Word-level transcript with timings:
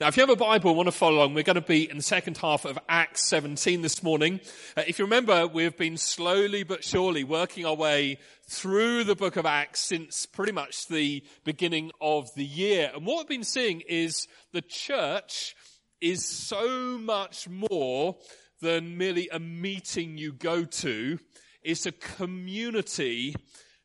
Now, 0.00 0.08
if 0.08 0.16
you 0.16 0.22
have 0.22 0.30
a 0.30 0.36
Bible 0.36 0.70
and 0.70 0.76
want 0.76 0.88
to 0.88 0.92
follow 0.92 1.18
along, 1.18 1.34
we're 1.34 1.44
going 1.44 1.54
to 1.54 1.60
be 1.60 1.88
in 1.88 1.96
the 1.96 2.02
second 2.02 2.38
half 2.38 2.64
of 2.64 2.76
Acts 2.88 3.28
17 3.28 3.82
this 3.82 4.02
morning. 4.02 4.40
Uh, 4.76 4.82
if 4.88 4.98
you 4.98 5.04
remember, 5.04 5.46
we've 5.46 5.76
been 5.76 5.96
slowly 5.96 6.64
but 6.64 6.82
surely 6.82 7.22
working 7.22 7.64
our 7.64 7.76
way 7.76 8.18
through 8.48 9.04
the 9.04 9.14
book 9.14 9.36
of 9.36 9.46
Acts 9.46 9.78
since 9.80 10.26
pretty 10.26 10.50
much 10.50 10.88
the 10.88 11.22
beginning 11.44 11.92
of 12.00 12.34
the 12.34 12.44
year. 12.44 12.90
And 12.92 13.06
what 13.06 13.18
we've 13.18 13.28
been 13.28 13.44
seeing 13.44 13.82
is 13.82 14.26
the 14.52 14.62
church 14.62 15.54
is 16.00 16.24
so 16.24 16.98
much 16.98 17.48
more 17.48 18.16
than 18.60 18.98
merely 18.98 19.28
a 19.28 19.38
meeting 19.38 20.18
you 20.18 20.32
go 20.32 20.64
to. 20.64 21.20
It's 21.62 21.86
a 21.86 21.92
community 21.92 23.36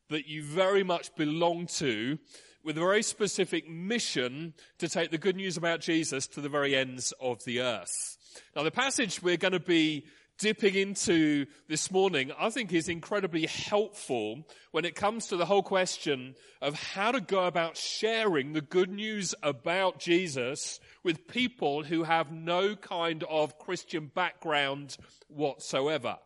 that 0.10 0.28
you 0.28 0.44
very 0.44 0.84
much 0.84 1.14
belong 1.16 1.68
to 1.68 2.18
with 2.64 2.78
a 2.78 2.82
very 2.82 3.04
specific 3.04 3.70
mission 3.70 4.54
to 4.78 4.90
take 4.90 5.12
the 5.12 5.18
good 5.18 5.36
news 5.36 5.58
about 5.58 5.80
Jesus 5.80 6.28
to 6.28 6.42
the 6.42 6.50
very 6.50 6.76
ends 6.76 7.14
of 7.20 7.44
the 7.46 7.62
earth. 7.62 8.18
Now, 8.56 8.64
the 8.64 8.72
passage 8.72 9.22
we're 9.22 9.38
going 9.38 9.54
to 9.54 9.60
be 9.60 10.06
dipping 10.40 10.76
into 10.76 11.46
this 11.68 11.92
morning, 11.92 12.32
I 12.40 12.50
think 12.50 12.72
is 12.72 12.88
incredibly 12.88 13.46
helpful 13.46 14.48
when 14.72 14.86
it 14.86 14.96
comes 14.96 15.28
to 15.28 15.38
the 15.38 15.46
whole 15.46 15.64
question 15.64 16.36
of 16.62 16.76
how 16.76 17.12
to 17.12 17.20
go 17.20 17.46
about 17.46 17.76
sharing 17.76 18.54
the 18.54 18.62
good 18.62 18.90
news 18.90 19.36
about 19.44 20.00
Jesus 20.00 20.80
with 21.04 21.28
people 21.28 21.84
who 21.84 22.04
have 22.04 22.32
no 22.32 22.76
kind 22.76 23.24
of 23.30 23.60
Christian 23.60 24.10
background 24.14 24.96
whatsoever 25.28 26.18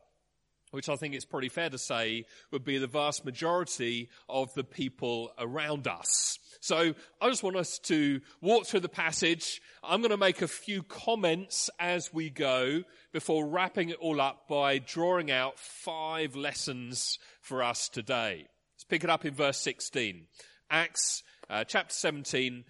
which 0.73 0.89
I 0.89 0.95
think 0.95 1.13
it's 1.13 1.23
pretty 1.23 1.49
fair 1.49 1.69
to 1.69 1.77
say 1.77 2.25
would 2.49 2.63
be 2.63 2.79
the 2.79 2.87
vast 2.87 3.23
majority 3.23 4.09
of 4.27 4.51
the 4.55 4.63
people 4.63 5.31
around 5.37 5.87
us. 5.87 6.39
So 6.61 6.95
I 7.21 7.29
just 7.29 7.43
want 7.43 7.57
us 7.57 7.77
to 7.83 8.21
walk 8.41 8.65
through 8.65 8.79
the 8.79 8.89
passage. 8.89 9.61
I'm 9.83 10.01
going 10.01 10.09
to 10.09 10.17
make 10.17 10.41
a 10.41 10.47
few 10.47 10.81
comments 10.81 11.69
as 11.79 12.11
we 12.11 12.31
go 12.31 12.81
before 13.11 13.45
wrapping 13.45 13.89
it 13.89 13.97
all 13.97 14.19
up 14.19 14.47
by 14.47 14.79
drawing 14.79 15.29
out 15.29 15.59
five 15.59 16.35
lessons 16.35 17.19
for 17.39 17.61
us 17.61 17.87
today. 17.87 18.47
Let's 18.73 18.83
pick 18.83 19.03
it 19.03 19.11
up 19.11 19.25
in 19.25 19.35
verse 19.35 19.59
16. 19.59 20.25
Acts 20.71 21.21
uh, 21.51 21.65
chapter 21.65 21.93
17 21.93 22.63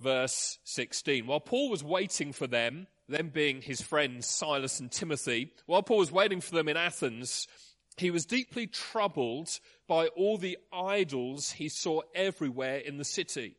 verse 0.00 0.58
16. 0.62 1.26
While 1.26 1.40
Paul 1.40 1.70
was 1.70 1.82
waiting 1.82 2.32
for 2.32 2.46
them, 2.46 2.86
them 3.08 3.30
being 3.30 3.62
his 3.62 3.80
friends 3.80 4.26
Silas 4.26 4.80
and 4.80 4.90
Timothy, 4.90 5.52
while 5.66 5.82
Paul 5.82 5.98
was 5.98 6.12
waiting 6.12 6.40
for 6.40 6.54
them 6.54 6.68
in 6.68 6.76
Athens, 6.76 7.46
he 7.96 8.10
was 8.10 8.26
deeply 8.26 8.66
troubled 8.66 9.48
by 9.88 10.08
all 10.08 10.38
the 10.38 10.58
idols 10.72 11.52
he 11.52 11.68
saw 11.68 12.00
everywhere 12.14 12.78
in 12.78 12.98
the 12.98 13.04
city. 13.04 13.56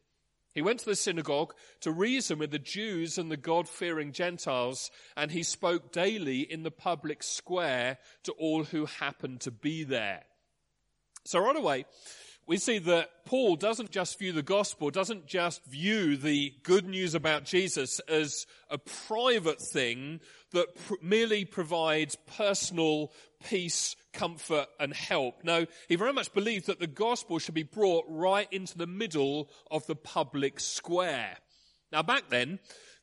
He 0.54 0.62
went 0.62 0.80
to 0.80 0.86
the 0.86 0.96
synagogue 0.96 1.54
to 1.82 1.92
reason 1.92 2.40
with 2.40 2.52
the 2.52 2.60
Jews 2.60 3.18
and 3.18 3.32
the 3.32 3.38
God-fearing 3.38 4.12
Gentiles, 4.12 4.90
and 5.16 5.32
he 5.32 5.44
spoke 5.44 5.92
daily 5.92 6.42
in 6.42 6.64
the 6.64 6.72
public 6.72 7.22
square 7.22 8.00
to 8.24 8.32
all 8.34 8.64
who 8.64 8.86
happened 8.86 9.42
to 9.42 9.52
be 9.52 9.84
there. 9.84 10.24
So 11.26 11.40
right 11.40 11.56
away, 11.56 11.86
we 12.48 12.58
see 12.58 12.80
that 12.80 13.10
Paul 13.26 13.58
doesn't 13.58 13.92
just 13.92 14.18
view 14.18 14.32
the 14.32 14.42
gospel, 14.42 14.90
doesn't 14.90 15.28
just 15.28 15.66
view 15.66 16.16
the 16.16 16.54
good 16.64 16.88
news 16.88 17.14
about 17.14 17.44
Jesus 17.44 18.00
as 18.08 18.48
a 18.70 18.78
private 18.78 19.62
thing 19.62 20.22
that 20.54 20.74
pr- 20.88 20.94
merely 21.02 21.44
provides 21.44 22.16
personal 22.38 23.12
peace, 23.44 23.98
comfort, 24.14 24.68
and 24.80 24.94
help. 24.94 25.44
No, 25.44 25.66
he 25.90 25.98
very 25.98 26.14
much 26.14 26.34
believed 26.34 26.68
that 26.68 26.80
the 26.80 26.88
gospel 26.88 27.38
should 27.38 27.54
be 27.54 27.64
brought 27.64 28.06
right 28.08 28.48
into 28.52 28.78
the 28.78 28.88
middle 28.88 29.50
of 29.70 29.86
the 29.86 29.96
public 29.96 30.62
square. 30.62 31.38
Now 31.92 32.02
back 32.02 32.30
then, 32.30 32.60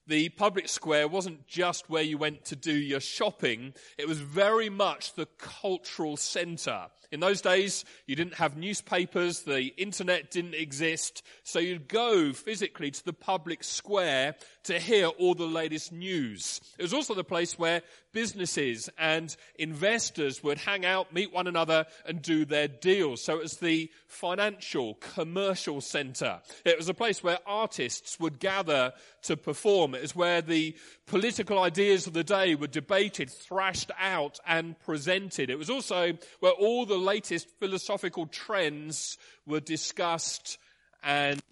the 0.07 0.31
public 0.31 0.69
square 0.69 1.09
wasn't 1.09 1.47
just 1.47 1.89
where 1.89 2.03
you 2.03 2.19
went 2.19 2.47
to 2.47 2.57
do 2.57 2.75
your 2.75 3.01
shopping, 3.01 3.75
it 3.99 4.09
was 4.09 4.21
very 4.21 4.69
much 4.69 5.15
the 5.15 5.27
cultural 5.39 6.17
center. 6.17 6.87
In 7.15 7.21
those 7.21 7.41
days, 7.41 7.85
you 8.07 8.17
didn't 8.17 8.35
have 8.35 8.57
newspapers, 8.57 9.43
the 9.43 9.67
internet 9.77 10.33
didn't 10.33 10.55
exist, 10.55 11.23
so 11.45 11.61
you'd 11.61 11.87
go 11.87 12.33
physically 12.33 12.91
to 12.91 13.05
the 13.05 13.13
public 13.13 13.63
square 13.63 14.35
to 14.65 14.81
hear 14.81 15.07
all 15.07 15.37
the 15.37 15.47
latest 15.47 15.93
news. 15.93 16.61
It 16.77 16.83
was 16.83 16.93
also 16.93 17.15
the 17.15 17.23
place 17.23 17.57
where 17.57 17.83
businesses 18.13 18.89
and 18.99 19.37
investors 19.57 20.43
would 20.43 20.59
hang 20.59 20.85
out, 20.85 21.13
meet 21.13 21.33
one 21.33 21.47
another, 21.47 21.87
and 22.07 22.23
do 22.23 22.45
their 22.45 22.69
deals. 22.69 23.23
So 23.23 23.37
it 23.37 23.43
was 23.43 23.59
the 23.59 23.91
financial, 24.07 24.95
commercial 24.95 25.81
center. 25.81 26.41
It 26.65 26.79
was 26.79 26.89
a 26.89 26.95
place 26.95 27.23
where 27.23 27.39
artists 27.47 28.19
would 28.19 28.41
gather 28.41 28.93
to 29.23 29.37
perform. 29.37 29.95
It 29.95 30.03
was 30.03 30.17
where 30.17 30.41
the 30.41 30.77
political 31.07 31.59
ideas 31.59 32.07
of 32.07 32.13
the 32.13 32.25
day 32.25 32.55
were 32.55 32.67
debated, 32.67 33.31
thrashed 33.31 33.91
out, 34.01 34.39
and 34.47 34.79
presented. 34.81 35.51
It 35.51 35.59
was 35.59 35.71
also 35.71 36.17
where 36.41 36.53
all 36.53 36.87
the 36.87 36.97
latest 37.05 37.49
philosophical 37.61 38.27
trends 38.27 39.19
were 39.47 39.61
discussed 39.61 40.59
and 41.03 41.43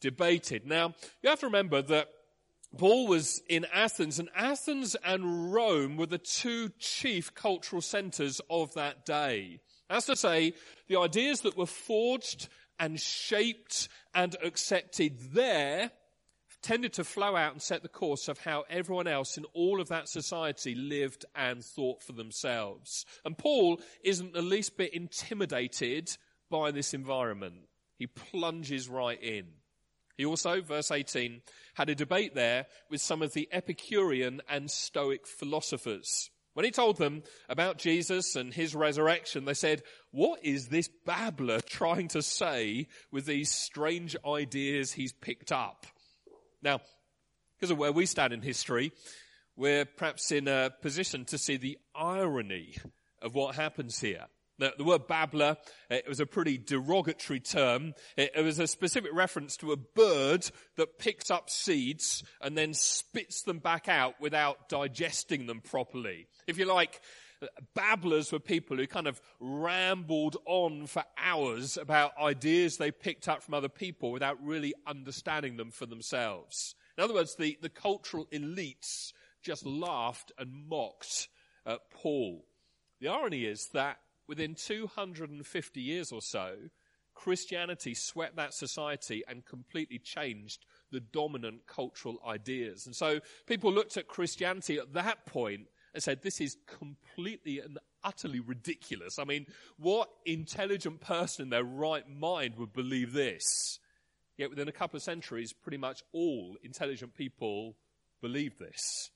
debated. 0.00 0.66
Now, 0.66 0.94
you 1.22 1.30
have 1.30 1.40
to 1.40 1.46
remember 1.46 1.82
that 1.82 2.08
Paul 2.76 3.08
was 3.08 3.42
in 3.48 3.66
Athens, 3.72 4.18
and 4.18 4.28
Athens 4.34 4.94
and 5.04 5.52
Rome 5.52 5.96
were 5.96 6.06
the 6.06 6.18
two 6.18 6.70
chief 6.78 7.34
cultural 7.34 7.82
centers 7.82 8.40
of 8.48 8.74
that 8.74 9.04
day. 9.04 9.60
As 9.88 10.06
to 10.06 10.14
say, 10.14 10.54
the 10.86 10.98
ideas 10.98 11.40
that 11.40 11.56
were 11.56 11.66
forged 11.66 12.48
and 12.78 12.98
shaped 13.00 13.88
and 14.14 14.36
accepted 14.42 15.34
there 15.34 15.90
tended 16.62 16.92
to 16.94 17.04
flow 17.04 17.36
out 17.36 17.52
and 17.52 17.62
set 17.62 17.82
the 17.82 17.88
course 17.88 18.28
of 18.28 18.38
how 18.38 18.64
everyone 18.68 19.06
else 19.06 19.36
in 19.36 19.44
all 19.54 19.80
of 19.80 19.88
that 19.88 20.08
society 20.08 20.74
lived 20.74 21.24
and 21.34 21.64
thought 21.64 22.02
for 22.02 22.12
themselves. 22.12 23.04
And 23.24 23.36
Paul 23.36 23.80
isn't 24.04 24.32
the 24.32 24.42
least 24.42 24.76
bit 24.76 24.94
intimidated 24.94 26.16
by 26.50 26.70
this 26.70 26.94
environment. 26.94 27.68
He 27.96 28.06
plunges 28.06 28.88
right 28.88 29.22
in. 29.22 29.46
He 30.16 30.26
also, 30.26 30.60
verse 30.60 30.90
18, 30.90 31.40
had 31.74 31.88
a 31.88 31.94
debate 31.94 32.34
there 32.34 32.66
with 32.90 33.00
some 33.00 33.22
of 33.22 33.32
the 33.32 33.48
Epicurean 33.52 34.42
and 34.48 34.70
Stoic 34.70 35.26
philosophers. 35.26 36.30
When 36.52 36.64
he 36.64 36.72
told 36.72 36.98
them 36.98 37.22
about 37.48 37.78
Jesus 37.78 38.36
and 38.36 38.52
his 38.52 38.74
resurrection, 38.74 39.44
they 39.44 39.54
said, 39.54 39.82
what 40.10 40.44
is 40.44 40.66
this 40.66 40.90
babbler 41.06 41.60
trying 41.60 42.08
to 42.08 42.22
say 42.22 42.88
with 43.10 43.24
these 43.24 43.50
strange 43.50 44.16
ideas 44.26 44.92
he's 44.92 45.12
picked 45.12 45.52
up? 45.52 45.86
Now, 46.62 46.80
because 47.56 47.70
of 47.70 47.78
where 47.78 47.92
we 47.92 48.06
stand 48.06 48.32
in 48.32 48.42
history, 48.42 48.92
we're 49.56 49.84
perhaps 49.84 50.32
in 50.32 50.48
a 50.48 50.70
position 50.82 51.24
to 51.26 51.38
see 51.38 51.56
the 51.56 51.78
irony 51.94 52.76
of 53.20 53.34
what 53.34 53.54
happens 53.54 54.00
here. 54.00 54.26
The, 54.58 54.74
the 54.76 54.84
word 54.84 55.06
babbler, 55.06 55.56
it 55.88 56.06
was 56.06 56.20
a 56.20 56.26
pretty 56.26 56.58
derogatory 56.58 57.40
term. 57.40 57.94
It, 58.16 58.32
it 58.36 58.42
was 58.42 58.58
a 58.58 58.66
specific 58.66 59.10
reference 59.14 59.56
to 59.58 59.72
a 59.72 59.76
bird 59.76 60.50
that 60.76 60.98
picks 60.98 61.30
up 61.30 61.48
seeds 61.48 62.22
and 62.42 62.56
then 62.56 62.74
spits 62.74 63.42
them 63.42 63.58
back 63.58 63.88
out 63.88 64.20
without 64.20 64.68
digesting 64.68 65.46
them 65.46 65.62
properly. 65.62 66.26
If 66.46 66.58
you 66.58 66.66
like, 66.66 67.00
babblers 67.74 68.32
were 68.32 68.38
people 68.38 68.76
who 68.76 68.86
kind 68.86 69.06
of 69.06 69.20
rambled 69.38 70.36
on 70.46 70.86
for 70.86 71.04
hours 71.16 71.76
about 71.76 72.16
ideas 72.18 72.76
they 72.76 72.90
picked 72.90 73.28
up 73.28 73.42
from 73.42 73.54
other 73.54 73.68
people 73.68 74.12
without 74.12 74.42
really 74.44 74.74
understanding 74.86 75.56
them 75.56 75.70
for 75.70 75.86
themselves. 75.86 76.74
In 76.98 77.04
other 77.04 77.14
words, 77.14 77.36
the, 77.36 77.58
the 77.62 77.68
cultural 77.68 78.26
elites 78.32 79.12
just 79.42 79.64
laughed 79.64 80.32
and 80.38 80.68
mocked 80.68 81.28
at 81.64 81.80
Paul. 81.90 82.44
The 83.00 83.08
irony 83.08 83.44
is 83.44 83.68
that 83.72 83.98
within 84.28 84.54
250 84.54 85.80
years 85.80 86.12
or 86.12 86.20
so, 86.20 86.56
Christianity 87.14 87.94
swept 87.94 88.36
that 88.36 88.54
society 88.54 89.22
and 89.28 89.44
completely 89.44 89.98
changed 89.98 90.64
the 90.90 91.00
dominant 91.00 91.66
cultural 91.66 92.18
ideas. 92.26 92.86
And 92.86 92.94
so 92.94 93.20
people 93.46 93.72
looked 93.72 93.96
at 93.96 94.08
Christianity 94.08 94.78
at 94.78 94.92
that 94.94 95.26
point 95.26 95.66
and 95.94 96.02
said, 96.02 96.22
this 96.22 96.40
is 96.40 96.56
completely 96.66 97.60
and 97.60 97.78
utterly 98.02 98.40
ridiculous. 98.40 99.18
I 99.18 99.24
mean, 99.24 99.46
what 99.78 100.08
intelligent 100.24 101.00
person 101.00 101.44
in 101.44 101.50
their 101.50 101.64
right 101.64 102.08
mind 102.08 102.56
would 102.56 102.72
believe 102.72 103.12
this? 103.12 103.78
Yet 104.36 104.50
within 104.50 104.68
a 104.68 104.72
couple 104.72 104.96
of 104.96 105.02
centuries, 105.02 105.52
pretty 105.52 105.76
much 105.76 106.02
all 106.12 106.56
intelligent 106.62 107.14
people 107.14 107.76
believed 108.22 108.58
this. 108.58 109.10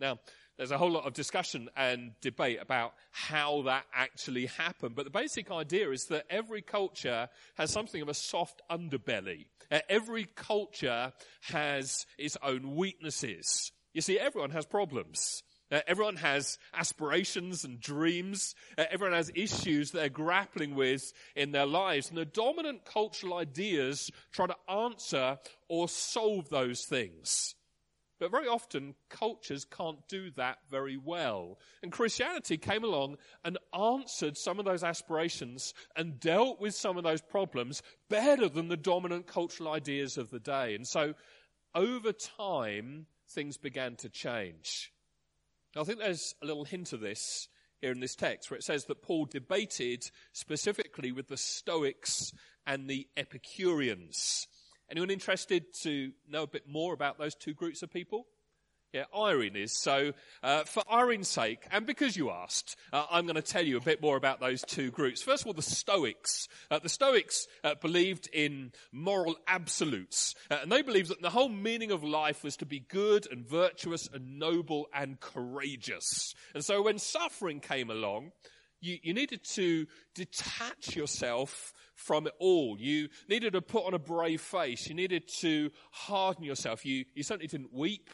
Now, 0.00 0.18
there's 0.56 0.70
a 0.72 0.78
whole 0.78 0.90
lot 0.90 1.06
of 1.06 1.12
discussion 1.12 1.68
and 1.76 2.12
debate 2.20 2.58
about 2.60 2.94
how 3.12 3.62
that 3.62 3.84
actually 3.94 4.46
happened. 4.46 4.96
But 4.96 5.04
the 5.04 5.10
basic 5.10 5.50
idea 5.50 5.90
is 5.90 6.06
that 6.06 6.26
every 6.28 6.62
culture 6.62 7.28
has 7.56 7.70
something 7.70 8.02
of 8.02 8.08
a 8.08 8.14
soft 8.14 8.60
underbelly. 8.68 9.46
Uh, 9.70 9.80
every 9.88 10.24
culture 10.24 11.12
has 11.42 12.06
its 12.16 12.36
own 12.42 12.74
weaknesses. 12.74 13.72
You 13.92 14.00
see, 14.00 14.18
everyone 14.18 14.50
has 14.50 14.66
problems. 14.66 15.42
Uh, 15.70 15.80
everyone 15.86 16.16
has 16.16 16.58
aspirations 16.74 17.64
and 17.64 17.80
dreams. 17.80 18.54
Uh, 18.76 18.84
everyone 18.90 19.16
has 19.16 19.30
issues 19.34 19.90
they're 19.90 20.08
grappling 20.08 20.74
with 20.74 21.12
in 21.36 21.52
their 21.52 21.66
lives. 21.66 22.08
And 22.08 22.18
the 22.18 22.24
dominant 22.24 22.84
cultural 22.84 23.34
ideas 23.34 24.10
try 24.32 24.46
to 24.46 24.56
answer 24.70 25.38
or 25.68 25.88
solve 25.88 26.48
those 26.48 26.84
things. 26.84 27.54
But 28.18 28.32
very 28.32 28.48
often, 28.48 28.94
cultures 29.08 29.64
can't 29.64 30.06
do 30.08 30.30
that 30.32 30.58
very 30.70 30.96
well. 30.96 31.58
And 31.82 31.92
Christianity 31.92 32.56
came 32.56 32.82
along 32.82 33.16
and 33.44 33.58
answered 33.72 34.36
some 34.36 34.58
of 34.58 34.64
those 34.64 34.82
aspirations 34.82 35.72
and 35.94 36.18
dealt 36.18 36.60
with 36.60 36.74
some 36.74 36.96
of 36.96 37.04
those 37.04 37.20
problems 37.20 37.80
better 38.10 38.48
than 38.48 38.68
the 38.68 38.76
dominant 38.76 39.28
cultural 39.28 39.72
ideas 39.72 40.18
of 40.18 40.30
the 40.30 40.40
day. 40.40 40.74
And 40.74 40.86
so, 40.86 41.14
over 41.74 42.12
time, 42.12 43.06
things 43.28 43.56
began 43.56 43.94
to 43.96 44.08
change. 44.08 44.92
Now, 45.78 45.82
I 45.82 45.86
think 45.86 46.00
there's 46.00 46.34
a 46.42 46.46
little 46.46 46.64
hint 46.64 46.92
of 46.92 46.98
this 46.98 47.46
here 47.80 47.92
in 47.92 48.00
this 48.00 48.16
text 48.16 48.50
where 48.50 48.58
it 48.58 48.64
says 48.64 48.86
that 48.86 49.00
Paul 49.00 49.26
debated 49.26 50.10
specifically 50.32 51.12
with 51.12 51.28
the 51.28 51.36
Stoics 51.36 52.32
and 52.66 52.90
the 52.90 53.06
Epicureans. 53.16 54.48
Anyone 54.90 55.12
interested 55.12 55.72
to 55.82 56.10
know 56.28 56.42
a 56.42 56.48
bit 56.48 56.68
more 56.68 56.94
about 56.94 57.16
those 57.16 57.36
two 57.36 57.54
groups 57.54 57.84
of 57.84 57.92
people? 57.92 58.26
Yeah, 58.94 59.04
Irene 59.14 59.56
is. 59.56 59.78
So, 59.78 60.12
uh, 60.42 60.64
for 60.64 60.82
Irene's 60.90 61.28
sake, 61.28 61.66
and 61.70 61.84
because 61.84 62.16
you 62.16 62.30
asked, 62.30 62.74
uh, 62.90 63.04
I'm 63.10 63.26
going 63.26 63.36
to 63.36 63.42
tell 63.42 63.64
you 63.64 63.76
a 63.76 63.82
bit 63.82 64.00
more 64.00 64.16
about 64.16 64.40
those 64.40 64.62
two 64.62 64.90
groups. 64.90 65.22
First 65.22 65.42
of 65.42 65.48
all, 65.48 65.52
the 65.52 65.60
Stoics. 65.60 66.48
Uh, 66.70 66.78
the 66.78 66.88
Stoics 66.88 67.46
uh, 67.62 67.74
believed 67.82 68.30
in 68.32 68.72
moral 68.90 69.36
absolutes, 69.46 70.34
uh, 70.50 70.60
and 70.62 70.72
they 70.72 70.80
believed 70.80 71.10
that 71.10 71.20
the 71.20 71.28
whole 71.28 71.50
meaning 71.50 71.90
of 71.90 72.02
life 72.02 72.42
was 72.42 72.56
to 72.56 72.66
be 72.66 72.80
good 72.80 73.30
and 73.30 73.46
virtuous 73.46 74.08
and 74.10 74.38
noble 74.38 74.86
and 74.94 75.20
courageous. 75.20 76.34
And 76.54 76.64
so, 76.64 76.80
when 76.80 76.98
suffering 76.98 77.60
came 77.60 77.90
along, 77.90 78.32
you, 78.80 78.96
you 79.02 79.12
needed 79.12 79.44
to 79.52 79.86
detach 80.14 80.96
yourself 80.96 81.74
from 81.94 82.26
it 82.26 82.32
all. 82.38 82.78
You 82.80 83.08
needed 83.28 83.52
to 83.52 83.60
put 83.60 83.84
on 83.84 83.92
a 83.92 83.98
brave 83.98 84.40
face. 84.40 84.88
You 84.88 84.94
needed 84.94 85.28
to 85.40 85.70
harden 85.90 86.44
yourself. 86.44 86.86
You, 86.86 87.04
you 87.14 87.22
certainly 87.22 87.48
didn't 87.48 87.74
weep. 87.74 88.08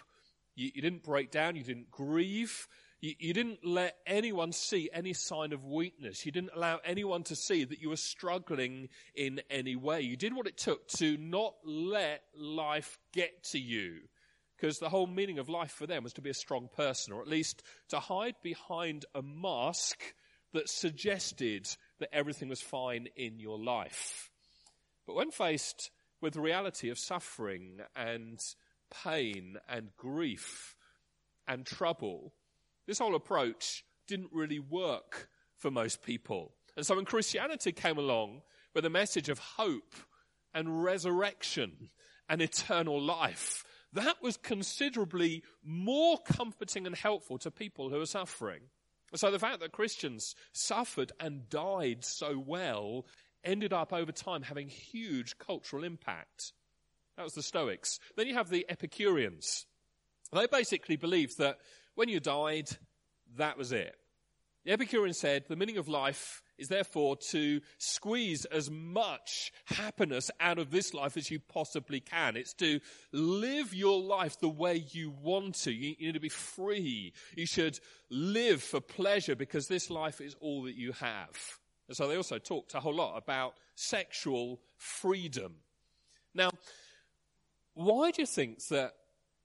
You, 0.55 0.71
you 0.75 0.83
didn't 0.83 1.03
break 1.03 1.31
down. 1.31 1.57
You 1.57 1.65
didn't 1.65 1.91
grieve. 1.91 2.69
You, 3.01 3.15
you 3.19 3.35
didn't 3.35 3.65
let 3.65 3.97
anyone 4.07 4.53
see 4.53 4.89
any 4.93 5.13
sign 5.13 5.53
of 5.53 5.65
weakness. 5.65 6.25
You 6.25 6.33
didn't 6.33 6.53
allow 6.55 6.81
anyone 6.85 7.23
to 7.25 7.37
see 7.37 7.65
that 7.65 7.81
you 7.81 7.91
were 7.91 7.97
struggling 7.97 8.89
in 9.15 9.41
any 9.51 9.77
way. 9.77 10.01
You 10.01 10.17
did 10.17 10.35
what 10.35 10.47
it 10.47 10.57
took 10.57 10.89
to 10.97 11.17
not 11.17 11.55
let 11.65 12.23
life 12.37 12.99
get 13.13 13.45
to 13.51 13.59
you. 13.59 14.01
Because 14.57 14.79
the 14.79 14.89
whole 14.89 15.07
meaning 15.07 15.39
of 15.39 15.49
life 15.49 15.73
for 15.73 15.87
them 15.87 16.05
was 16.05 16.13
to 16.15 16.23
be 16.23 16.31
a 16.31 16.35
strong 16.35 16.69
person, 16.75 17.13
or 17.13 17.21
at 17.21 17.29
least 17.29 17.63
to 17.89 17.99
hide 17.99 18.37
behind 18.43 19.05
a 19.15 19.21
mask 19.21 20.15
that 20.53 20.69
suggested 20.69 21.67
that 21.99 22.15
everything 22.15 22.49
was 22.49 22.63
fine 22.63 23.09
in 23.17 23.41
your 23.41 23.59
life. 23.59 24.31
But 25.07 25.17
when 25.17 25.33
faced 25.33 25.91
with 26.21 26.35
the 26.35 26.41
reality 26.41 26.89
of 26.89 26.99
suffering 26.99 27.81
and 27.95 28.41
pain 28.91 29.57
and 29.69 29.91
grief 29.97 30.75
and 31.47 31.67
trouble, 31.67 32.33
this 32.87 32.99
whole 32.99 33.15
approach 33.15 33.85
didn't 34.07 34.31
really 34.33 34.59
work 34.59 35.29
for 35.59 35.71
most 35.71 36.03
people. 36.03 36.53
And 36.77 36.85
so 36.85 36.97
when 36.97 37.05
Christianity 37.05 37.73
came 37.73 37.99
along 37.99 38.43
with 38.75 38.85
a 38.85 38.91
message 38.91 39.29
of 39.29 39.39
hope 39.39 39.95
and 40.53 40.83
resurrection 40.85 41.91
and 42.29 42.43
eternal 42.43 43.01
life, 43.01 43.65
that 43.93 44.21
was 44.21 44.37
considerably 44.37 45.43
more 45.63 46.19
comforting 46.19 46.87
and 46.87 46.97
helpful 46.97 47.39
to 47.39 47.51
people 47.51 47.91
who 47.91 48.01
are 48.01 48.07
suffering. 48.07 48.63
So 49.15 49.31
the 49.31 49.39
fact 49.39 49.61
that 49.61 49.73
Christians 49.73 50.35
suffered 50.53 51.13
and 51.21 51.49
died 51.49 52.05
so 52.05 52.37
well 52.45 53.07
ended 53.45 53.73
up 53.73 53.93
over 53.93 54.11
time 54.11 54.43
having 54.43 54.69
huge 54.69 55.39
cultural 55.39 55.85
impact. 55.85 56.53
That 57.17 57.23
was 57.23 57.35
the 57.35 57.43
Stoics. 57.43 57.99
Then 58.17 58.27
you 58.27 58.35
have 58.35 58.51
the 58.51 58.67
Epicureans. 58.69 59.67
They 60.33 60.47
basically 60.47 60.97
believed 60.97 61.39
that 61.39 61.59
when 61.95 62.09
you 62.09 62.21
died, 62.21 62.69
that 63.37 63.57
was 63.57 63.73
it. 63.73 63.95
The 64.65 64.73
Epicurean 64.73 65.15
said 65.15 65.45
the 65.47 65.57
meaning 65.57 65.77
of 65.77 65.89
life 65.89 66.43
is 66.57 66.69
therefore 66.69 67.17
to 67.17 67.61
squeeze 67.79 68.45
as 68.47 68.71
much 68.71 69.53
happiness 69.67 70.31
out 70.41 70.59
of 70.59 70.71
this 70.71 70.95
life 70.95 71.17
as 71.17 71.31
you 71.31 71.39
possibly 71.39 72.01
can. 72.01 72.37
It's 72.37 72.55
to 72.55 72.81
live 73.13 73.75
your 73.75 74.01
life 74.01 74.39
the 74.41 74.49
way 74.49 74.85
you 74.91 75.11
want 75.11 75.57
to. 75.63 75.73
You, 75.73 75.95
you 75.99 76.07
need 76.07 76.15
to 76.15 76.21
be 76.21 76.29
free. 76.29 77.13
You 77.37 77.47
should 77.47 77.79
live 78.11 78.63
for 78.63 78.81
pleasure 78.81 79.37
because 79.37 79.69
this 79.69 79.91
life 79.91 80.21
is 80.21 80.35
all 80.41 80.63
that 80.63 80.77
you 80.77 80.93
have. 80.93 81.59
And 81.89 81.97
so 81.97 82.09
they 82.09 82.17
also 82.17 82.39
talked 82.39 82.75
a 82.75 82.81
whole 82.81 82.95
lot 82.95 83.19
about 83.19 83.55
sexual 83.75 84.61
freedom. 84.79 85.57
Now, 86.35 86.51
why 87.75 88.11
do 88.11 88.23
you 88.23 88.27
think 88.27 88.67
that 88.69 88.95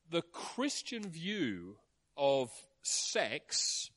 the 0.10 0.22
Christian 0.22 1.04
view 1.10 1.78
of 2.18 2.52
sex, 2.81 3.90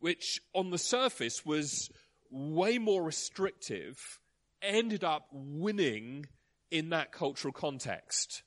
which 0.00 0.40
on 0.54 0.70
the 0.70 0.78
surface 0.78 1.44
was 1.44 1.90
way 2.30 2.78
more 2.78 3.02
restrictive, 3.02 4.20
ended 4.60 5.04
up 5.04 5.26
winning 5.32 6.26
in 6.70 6.90
that 6.90 7.12
cultural 7.12 7.52
context. 7.52 8.42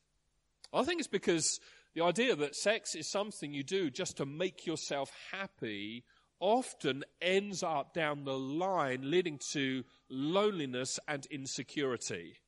I 0.74 0.84
think 0.84 1.00
it's 1.00 1.08
because 1.08 1.60
the 1.94 2.04
idea 2.04 2.36
that 2.36 2.56
sex 2.56 2.96
is 2.96 3.10
something 3.10 3.54
you 3.54 3.64
do 3.64 3.90
just 3.90 4.18
to 4.18 4.26
make 4.26 4.66
yourself 4.66 5.12
happy 5.32 6.04
often 6.40 7.04
ends 7.22 7.64
up 7.64 7.94
down 7.94 8.24
the 8.24 8.38
line 8.38 9.10
leading 9.10 9.40
to 9.52 9.84
loneliness 10.10 11.00
and 11.08 11.26
insecurity. 11.28 12.40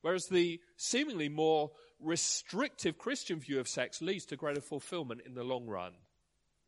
Whereas 0.00 0.26
the 0.26 0.60
seemingly 0.76 1.28
more 1.28 1.70
restrictive 2.02 2.98
Christian 2.98 3.40
view 3.40 3.60
of 3.60 3.68
sex 3.68 4.02
leads 4.02 4.26
to 4.26 4.36
greater 4.36 4.60
fulfillment 4.60 5.22
in 5.26 5.34
the 5.34 5.44
long 5.44 5.66
run. 5.66 5.92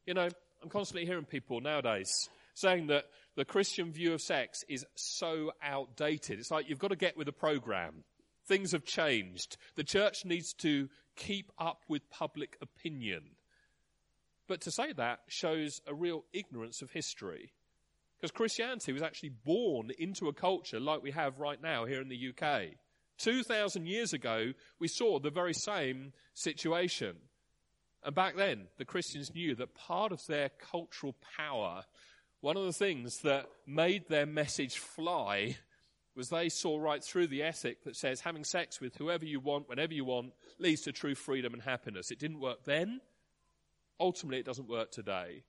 You 0.07 0.15
know, 0.15 0.29
I'm 0.63 0.69
constantly 0.71 1.07
hearing 1.07 1.25
people 1.25 1.61
nowadays 1.61 2.29
saying 2.55 2.87
that 2.87 3.05
the 3.37 3.45
Christian 3.45 3.93
view 3.93 4.15
of 4.15 4.21
sex 4.21 4.65
is 4.69 4.87
so 4.95 5.53
outdated. 5.63 6.39
It's 6.39 6.51
like 6.51 6.69
you've 6.69 6.79
got 6.79 6.89
to 6.89 6.97
get 6.97 7.17
with 7.17 7.27
the 7.27 7.33
program. 7.33 8.05
Things 8.47 8.73
have 8.73 8.85
changed. 8.85 9.57
The 9.75 9.85
church 9.85 10.25
needs 10.25 10.53
to 10.55 10.89
keep 11.17 11.51
up 11.59 11.83
with 11.89 12.09
public 12.11 12.57
opinion. 12.63 13.23
But 14.47 14.61
to 14.63 14.71
say 14.71 14.93
that 14.93 15.21
shows 15.29 15.81
a 15.87 15.95
real 15.95 16.25
ignorance 16.33 16.83
of 16.83 16.91
history. 16.91 17.53
Because 18.17 18.31
Christianity 18.31 18.93
was 18.93 19.03
actually 19.03 19.33
born 19.45 19.91
into 19.99 20.29
a 20.29 20.33
culture 20.33 20.81
like 20.81 21.03
we 21.03 21.11
have 21.11 21.41
right 21.41 21.61
now 21.61 21.85
here 21.85 22.01
in 22.01 22.09
the 22.09 22.31
UK. 22.31 22.77
2,000 23.19 23.87
years 23.87 24.13
ago, 24.13 24.53
we 24.79 24.89
saw 24.89 25.19
the 25.19 25.31
very 25.31 25.55
same 25.55 26.13
situation. 26.35 27.17
And 28.05 28.15
back 28.15 28.37
then, 28.37 28.67
the 28.77 28.85
Christians 28.85 29.35
knew 29.35 29.55
that 29.55 29.75
part 29.75 30.13
of 30.13 30.27
their 30.27 30.51
cultural 30.59 31.15
power 31.37 31.85
one 32.45 32.59
of 32.59 32.67
the 32.67 32.75
things 32.75 33.21
that 33.21 33.47
made 33.67 34.07
their 34.07 34.27
message 34.27 34.77
fly 34.77 35.57
was 36.15 36.29
they 36.29 36.51
saw 36.51 36.79
right 36.79 37.03
through 37.03 37.29
the 37.29 37.43
ethic 37.43 37.85
that 37.85 37.97
says 37.97 38.21
having 38.21 38.45
sex 38.45 38.83
with 38.83 38.95
whoever 38.97 39.25
you 39.25 39.41
want, 39.41 39.67
whenever 39.67 39.95
you 39.95 40.05
want, 40.05 40.35
leads 40.59 40.83
to 40.83 40.93
true 40.93 41.15
freedom 41.15 41.55
and 41.55 41.63
happiness. 41.63 42.11
It 42.11 42.19
didn't 42.19 42.41
work 42.41 42.65
then. 42.67 43.01
Ultimately, 43.99 44.41
it 44.41 44.45
doesn't 44.45 44.69
work 44.69 44.91
today. 44.91 45.45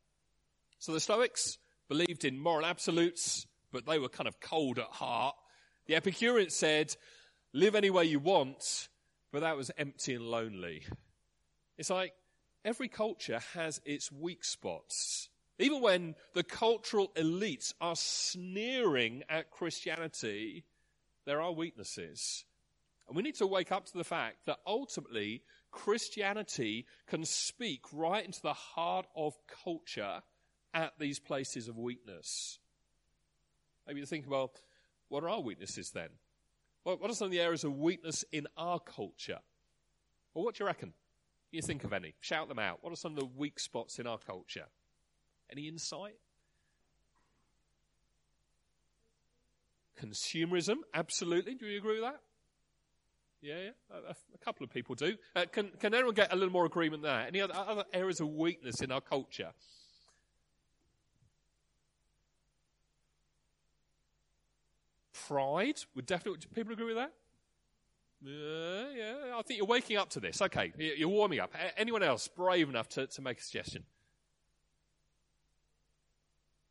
So 0.80 0.94
the 0.94 1.02
Stoics 1.02 1.58
believed 1.90 2.24
in 2.24 2.40
moral 2.40 2.66
absolutes, 2.66 3.46
but 3.74 3.86
they 3.86 4.00
were 4.00 4.08
kind 4.08 4.30
of 4.30 4.40
cold 4.40 4.80
at 4.80 4.86
heart. 4.86 5.36
The 5.88 5.98
Epicureans 5.98 6.56
said, 6.56 6.96
live 7.56 7.74
any 7.74 7.90
way 7.90 8.04
you 8.04 8.20
want, 8.20 8.90
but 9.32 9.40
that 9.40 9.56
was 9.56 9.72
empty 9.78 10.14
and 10.14 10.26
lonely. 10.30 10.84
It's 11.78 11.90
like 11.90 12.14
every 12.66 12.90
culture 12.90 13.40
has 13.54 13.80
its 13.86 14.12
weak 14.12 14.44
spots. 14.44 15.30
Even 15.58 15.82
when 15.82 16.16
the 16.34 16.44
cultural 16.44 17.14
elites 17.16 17.74
are 17.80 17.96
sneering 17.96 19.24
at 19.30 19.52
Christianity, 19.52 20.66
there 21.26 21.42
are 21.42 21.54
weaknesses. 21.54 22.44
And 23.08 23.16
we 23.16 23.24
need 23.24 23.36
to 23.36 23.48
wake 23.48 23.72
up 23.72 23.86
to 23.86 23.98
the 23.98 24.04
fact 24.04 24.46
that 24.48 24.60
ultimately 24.68 25.42
Christianity 25.72 26.86
can 27.08 27.24
speak 27.24 27.84
right 27.94 28.26
into 28.26 28.42
the 28.42 28.54
heart 28.54 29.06
of 29.16 29.34
culture 29.64 30.22
at 30.74 30.92
these 31.00 31.20
places 31.20 31.70
of 31.70 31.78
weakness. 31.78 32.60
Maybe 33.88 34.02
you 34.02 34.06
think, 34.06 34.30
well, 34.30 34.52
what 35.08 35.24
are 35.24 35.30
our 35.30 35.42
weaknesses 35.42 35.92
then? 35.92 36.10
What 36.86 37.10
are 37.10 37.14
some 37.14 37.26
of 37.26 37.32
the 37.32 37.40
areas 37.40 37.64
of 37.64 37.76
weakness 37.80 38.24
in 38.32 38.46
our 38.56 38.80
culture? 38.80 39.40
Well, 40.34 40.46
what 40.46 40.56
do 40.56 40.64
you 40.64 40.68
reckon? 40.68 40.94
You 41.52 41.62
think 41.64 41.84
of 41.84 41.94
any? 41.94 42.14
Shout 42.20 42.48
them 42.48 42.60
out. 42.60 42.84
What 42.84 42.94
are 42.94 42.96
some 42.96 43.14
of 43.14 43.20
the 43.20 43.26
weak 43.26 43.60
spots 43.60 43.98
in 43.98 44.06
our 44.06 44.20
culture? 44.20 44.68
Any 45.52 45.68
insight? 45.68 46.16
Consumerism, 50.00 50.76
absolutely. 50.94 51.56
Do 51.56 51.66
you 51.66 51.80
agree 51.80 52.00
with 52.00 52.04
that? 52.04 52.20
Yeah, 53.42 53.56
yeah. 53.56 53.98
A, 54.10 54.12
a 54.12 54.38
couple 54.44 54.64
of 54.64 54.70
people 54.70 54.94
do. 54.94 55.16
Uh, 55.36 55.46
can, 55.52 55.72
can 55.80 55.96
anyone 55.96 56.14
get 56.14 56.32
a 56.32 56.36
little 56.36 56.52
more 56.52 56.66
agreement 56.66 57.02
there? 57.02 57.26
Any 57.28 57.42
other, 57.42 57.56
other 57.56 57.86
areas 57.94 58.20
of 58.20 58.30
weakness 58.30 58.82
in 58.82 58.92
our 58.92 59.02
culture? 59.02 59.54
Pride 65.28 65.80
would 65.96 66.06
definitely. 66.06 66.42
People 66.54 66.74
agree 66.74 66.94
with 66.94 66.98
that? 66.98 67.12
Uh, 68.26 68.90
yeah, 68.96 69.36
I 69.36 69.42
think 69.44 69.58
you're 69.58 69.68
waking 69.68 69.98
up 69.98 70.10
to 70.12 70.20
this. 70.20 70.42
Okay, 70.42 70.72
you're 70.78 71.10
warming 71.10 71.40
up. 71.40 71.54
Anyone 71.78 72.02
else 72.04 72.28
brave 72.28 72.70
enough 72.70 72.90
to, 72.90 73.08
to 73.08 73.22
make 73.22 73.40
a 73.40 73.44
suggestion? 73.44 73.84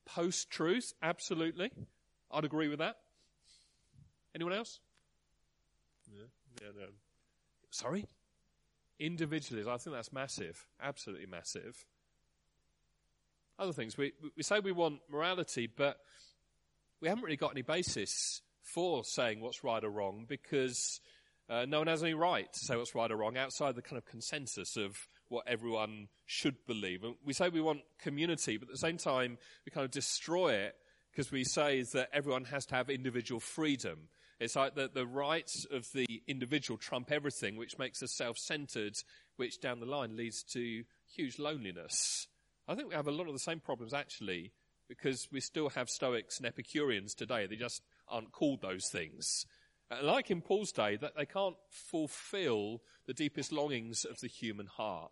Post 0.06 0.50
truth, 0.50 0.94
absolutely. 1.02 1.70
I'd 2.30 2.44
agree 2.44 2.68
with 2.68 2.78
that. 2.80 2.96
Anyone 4.34 4.54
else? 4.54 4.80
Yeah, 6.12 6.24
yeah, 6.60 6.68
no. 6.76 6.86
Sorry? 7.70 8.06
Individualism, 8.98 9.72
I 9.72 9.76
think 9.76 9.94
that's 9.94 10.12
massive. 10.12 10.66
Absolutely 10.82 11.26
massive. 11.26 11.84
Other 13.58 13.72
things, 13.72 13.96
we, 13.96 14.12
we 14.36 14.42
say 14.42 14.60
we 14.60 14.72
want 14.72 15.00
morality, 15.10 15.68
but 15.68 15.98
we 17.04 17.10
haven't 17.10 17.24
really 17.24 17.36
got 17.36 17.52
any 17.52 17.60
basis 17.60 18.40
for 18.62 19.04
saying 19.04 19.42
what's 19.42 19.62
right 19.62 19.84
or 19.84 19.90
wrong 19.90 20.24
because 20.26 21.00
uh, 21.50 21.66
no 21.68 21.76
one 21.76 21.86
has 21.86 22.02
any 22.02 22.14
right 22.14 22.50
to 22.50 22.58
say 22.60 22.76
what's 22.76 22.94
right 22.94 23.12
or 23.12 23.16
wrong 23.18 23.36
outside 23.36 23.74
the 23.74 23.82
kind 23.82 23.98
of 23.98 24.06
consensus 24.06 24.78
of 24.78 24.96
what 25.28 25.46
everyone 25.46 26.08
should 26.24 26.56
believe. 26.66 27.04
And 27.04 27.16
we 27.22 27.34
say 27.34 27.50
we 27.50 27.60
want 27.60 27.80
community, 28.00 28.56
but 28.56 28.68
at 28.68 28.72
the 28.72 28.78
same 28.78 28.96
time, 28.96 29.36
we 29.66 29.70
kind 29.70 29.84
of 29.84 29.90
destroy 29.90 30.54
it 30.54 30.76
because 31.12 31.30
we 31.30 31.44
say 31.44 31.82
that 31.92 32.08
everyone 32.10 32.44
has 32.44 32.64
to 32.66 32.74
have 32.74 32.88
individual 32.88 33.38
freedom. 33.38 34.08
It's 34.40 34.56
like 34.56 34.74
the, 34.74 34.88
the 34.92 35.06
rights 35.06 35.66
of 35.70 35.86
the 35.92 36.06
individual 36.26 36.78
trump 36.78 37.12
everything, 37.12 37.58
which 37.58 37.78
makes 37.78 38.02
us 38.02 38.12
self-centered, 38.12 38.96
which 39.36 39.60
down 39.60 39.78
the 39.78 39.84
line 39.84 40.16
leads 40.16 40.42
to 40.54 40.84
huge 41.14 41.38
loneliness. 41.38 42.28
I 42.66 42.74
think 42.74 42.88
we 42.88 42.94
have 42.94 43.08
a 43.08 43.12
lot 43.12 43.26
of 43.26 43.34
the 43.34 43.38
same 43.38 43.60
problems 43.60 43.92
actually 43.92 44.52
because 44.88 45.28
we 45.32 45.40
still 45.40 45.70
have 45.70 45.88
Stoics 45.88 46.38
and 46.38 46.46
Epicureans 46.46 47.14
today. 47.14 47.46
They 47.46 47.56
just 47.56 47.82
aren't 48.08 48.32
called 48.32 48.62
those 48.62 48.88
things. 48.90 49.46
Uh, 49.90 50.02
like 50.02 50.30
in 50.30 50.40
Paul's 50.40 50.72
day, 50.72 50.96
that 50.96 51.12
they 51.16 51.26
can't 51.26 51.56
fulfill 51.70 52.82
the 53.06 53.14
deepest 53.14 53.52
longings 53.52 54.04
of 54.04 54.20
the 54.20 54.28
human 54.28 54.66
heart. 54.66 55.10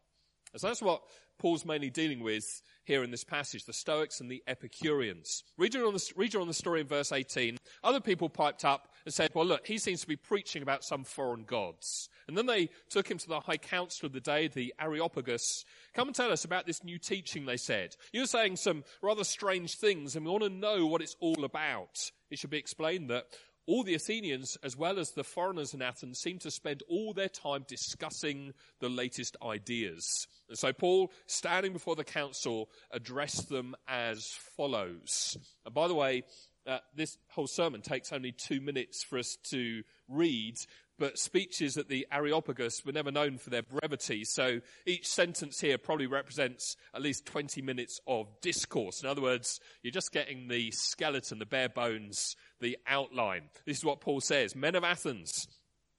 So 0.56 0.66
that's 0.66 0.82
what 0.82 1.02
Paul's 1.38 1.64
mainly 1.64 1.90
dealing 1.90 2.22
with 2.22 2.62
here 2.84 3.02
in 3.02 3.10
this 3.10 3.24
passage, 3.24 3.64
the 3.64 3.72
Stoics 3.72 4.20
and 4.20 4.30
the 4.30 4.42
Epicureans. 4.46 5.44
Read 5.56 5.74
on 5.76 5.94
the, 5.94 6.12
read 6.16 6.36
on 6.36 6.46
the 6.46 6.54
story 6.54 6.80
in 6.80 6.86
verse 6.86 7.10
18. 7.10 7.58
Other 7.82 8.00
people 8.00 8.28
piped 8.28 8.64
up 8.64 8.88
and 9.04 9.14
said, 9.14 9.30
well 9.34 9.46
look, 9.46 9.66
he 9.66 9.78
seems 9.78 10.02
to 10.02 10.06
be 10.06 10.16
preaching 10.16 10.62
about 10.62 10.84
some 10.84 11.04
foreign 11.04 11.44
gods. 11.44 12.08
And 12.28 12.36
then 12.36 12.46
they 12.46 12.68
took 12.90 13.10
him 13.10 13.18
to 13.18 13.28
the 13.28 13.40
high 13.40 13.56
council 13.56 14.06
of 14.06 14.12
the 14.12 14.20
day, 14.20 14.48
the 14.48 14.74
Areopagus. 14.80 15.64
Come 15.94 16.08
and 16.08 16.14
tell 16.14 16.30
us 16.30 16.44
about 16.44 16.66
this 16.66 16.84
new 16.84 16.98
teaching, 16.98 17.46
they 17.46 17.56
said. 17.56 17.96
You're 18.12 18.26
saying 18.26 18.56
some 18.56 18.84
rather 19.00 19.24
strange 19.24 19.76
things 19.76 20.16
and 20.16 20.24
we 20.24 20.30
want 20.30 20.44
to 20.44 20.50
know 20.50 20.86
what 20.86 21.02
it's 21.02 21.16
all 21.20 21.44
about. 21.44 22.10
It 22.30 22.38
should 22.38 22.50
be 22.50 22.58
explained 22.58 23.10
that 23.10 23.26
all 23.66 23.84
the 23.84 23.94
Athenians, 23.94 24.56
as 24.62 24.76
well 24.76 24.98
as 24.98 25.10
the 25.10 25.24
foreigners 25.24 25.74
in 25.74 25.82
Athens, 25.82 26.20
seem 26.20 26.38
to 26.40 26.50
spend 26.50 26.82
all 26.88 27.12
their 27.12 27.28
time 27.28 27.64
discussing 27.68 28.52
the 28.80 28.88
latest 28.88 29.36
ideas. 29.42 30.04
And 30.48 30.58
so 30.58 30.72
Paul, 30.72 31.12
standing 31.26 31.72
before 31.72 31.96
the 31.96 32.04
council, 32.04 32.68
addressed 32.90 33.48
them 33.48 33.74
as 33.86 34.26
follows. 34.56 35.36
And 35.64 35.74
by 35.74 35.88
the 35.88 35.94
way, 35.94 36.24
uh, 36.66 36.78
this 36.94 37.16
whole 37.28 37.46
sermon 37.46 37.82
takes 37.82 38.12
only 38.12 38.32
two 38.32 38.60
minutes 38.60 39.04
for 39.04 39.18
us 39.18 39.36
to 39.50 39.82
read, 40.08 40.54
but 41.02 41.18
speeches 41.18 41.76
at 41.76 41.88
the 41.88 42.06
Areopagus 42.12 42.84
were 42.84 42.92
never 42.92 43.10
known 43.10 43.36
for 43.36 43.50
their 43.50 43.64
brevity, 43.64 44.24
so 44.24 44.60
each 44.86 45.08
sentence 45.08 45.58
here 45.58 45.76
probably 45.76 46.06
represents 46.06 46.76
at 46.94 47.02
least 47.02 47.26
20 47.26 47.60
minutes 47.60 47.98
of 48.06 48.28
discourse. 48.40 49.02
In 49.02 49.08
other 49.08 49.20
words, 49.20 49.58
you're 49.82 49.90
just 49.90 50.12
getting 50.12 50.46
the 50.46 50.70
skeleton, 50.70 51.40
the 51.40 51.44
bare 51.44 51.68
bones, 51.68 52.36
the 52.60 52.78
outline. 52.86 53.42
This 53.66 53.78
is 53.78 53.84
what 53.84 54.00
Paul 54.00 54.20
says. 54.20 54.54
Men 54.54 54.76
of 54.76 54.84
Athens, 54.84 55.48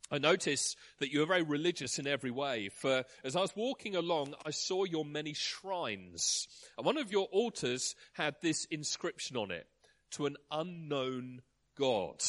I 0.10 0.20
notice 0.20 0.78
that 1.02 1.12
you 1.12 1.22
are 1.22 1.26
very 1.26 1.44
religious 1.44 2.00
in 2.00 2.08
every 2.08 2.32
way, 2.32 2.70
for 2.70 3.04
as 3.26 3.36
I 3.36 3.42
was 3.42 3.58
walking 3.58 3.98
along, 3.98 4.36
I 4.46 4.52
saw 4.52 4.86
your 4.86 5.04
many 5.04 5.34
shrines. 5.34 6.48
And 6.78 6.86
one 6.86 6.98
of 6.98 7.12
your 7.12 7.26
altars 7.26 7.94
had 8.14 8.36
this 8.42 8.64
inscription 8.72 9.36
on 9.36 9.52
it, 9.52 9.68
to 10.12 10.28
an 10.28 10.38
unknown 10.50 11.42
God. 11.78 12.24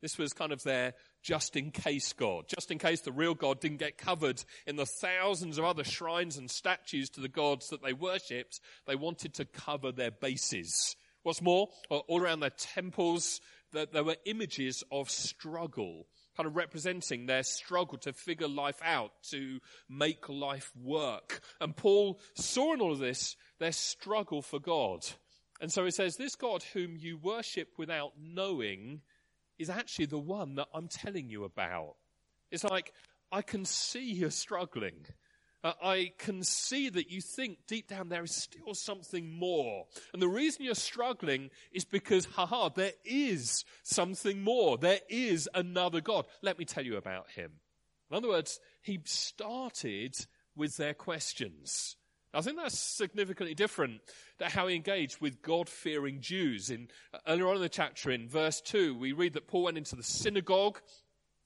This 0.00 0.16
was 0.18 0.32
kind 0.32 0.52
of 0.52 0.62
their 0.62 0.94
just 1.28 1.56
in 1.56 1.70
case 1.70 2.14
God, 2.14 2.46
just 2.48 2.70
in 2.70 2.78
case 2.78 3.02
the 3.02 3.12
real 3.12 3.34
God 3.34 3.60
didn't 3.60 3.80
get 3.80 3.98
covered 3.98 4.42
in 4.66 4.76
the 4.76 4.86
thousands 4.86 5.58
of 5.58 5.64
other 5.66 5.84
shrines 5.84 6.38
and 6.38 6.50
statues 6.50 7.10
to 7.10 7.20
the 7.20 7.28
gods 7.28 7.68
that 7.68 7.82
they 7.82 7.92
worshipped, 7.92 8.60
they 8.86 8.96
wanted 8.96 9.34
to 9.34 9.44
cover 9.44 9.92
their 9.92 10.10
bases. 10.10 10.96
What's 11.24 11.42
more, 11.42 11.68
uh, 11.90 11.98
all 11.98 12.22
around 12.22 12.40
their 12.40 12.48
temples, 12.48 13.42
there 13.72 14.04
were 14.04 14.16
images 14.24 14.82
of 14.90 15.10
struggle, 15.10 16.06
kind 16.34 16.46
of 16.46 16.56
representing 16.56 17.26
their 17.26 17.42
struggle 17.42 17.98
to 17.98 18.14
figure 18.14 18.48
life 18.48 18.80
out, 18.82 19.10
to 19.24 19.60
make 19.86 20.30
life 20.30 20.72
work. 20.82 21.42
And 21.60 21.76
Paul 21.76 22.20
saw 22.36 22.72
in 22.72 22.80
all 22.80 22.92
of 22.92 23.00
this 23.00 23.36
their 23.58 23.72
struggle 23.72 24.40
for 24.40 24.60
God. 24.60 25.04
And 25.60 25.70
so 25.70 25.84
he 25.84 25.90
says, 25.90 26.16
this 26.16 26.36
God 26.36 26.62
whom 26.72 26.96
you 26.96 27.18
worship 27.18 27.68
without 27.76 28.12
knowing 28.18 29.02
is 29.58 29.70
actually 29.70 30.06
the 30.06 30.18
one 30.18 30.54
that 30.56 30.68
I'm 30.72 30.88
telling 30.88 31.28
you 31.28 31.44
about. 31.44 31.94
It's 32.50 32.64
like, 32.64 32.92
I 33.30 33.42
can 33.42 33.64
see 33.64 34.12
you're 34.12 34.30
struggling. 34.30 35.06
Uh, 35.64 35.72
I 35.82 36.12
can 36.18 36.44
see 36.44 36.88
that 36.88 37.10
you 37.10 37.20
think 37.20 37.58
deep 37.66 37.88
down 37.88 38.08
there 38.08 38.22
is 38.22 38.34
still 38.34 38.74
something 38.74 39.32
more. 39.32 39.86
And 40.12 40.22
the 40.22 40.28
reason 40.28 40.64
you're 40.64 40.74
struggling 40.74 41.50
is 41.72 41.84
because, 41.84 42.26
haha, 42.26 42.68
there 42.68 42.92
is 43.04 43.64
something 43.82 44.40
more. 44.40 44.78
There 44.78 45.00
is 45.08 45.48
another 45.54 46.00
God. 46.00 46.26
Let 46.42 46.58
me 46.58 46.64
tell 46.64 46.84
you 46.84 46.96
about 46.96 47.30
him. 47.30 47.50
In 48.10 48.16
other 48.16 48.28
words, 48.28 48.60
he 48.82 49.00
started 49.04 50.14
with 50.56 50.76
their 50.76 50.94
questions. 50.94 51.96
I 52.34 52.42
think 52.42 52.56
that's 52.56 52.78
significantly 52.78 53.54
different 53.54 54.00
to 54.38 54.46
how 54.46 54.66
he 54.66 54.76
engaged 54.76 55.20
with 55.20 55.40
God-fearing 55.40 56.20
Jews. 56.20 56.68
In, 56.68 56.88
earlier 57.26 57.48
on 57.48 57.56
in 57.56 57.62
the 57.62 57.68
chapter, 57.68 58.10
in 58.10 58.28
verse 58.28 58.60
2, 58.60 58.94
we 58.94 59.12
read 59.12 59.32
that 59.32 59.48
Paul 59.48 59.64
went 59.64 59.78
into 59.78 59.96
the 59.96 60.02
synagogue. 60.02 60.80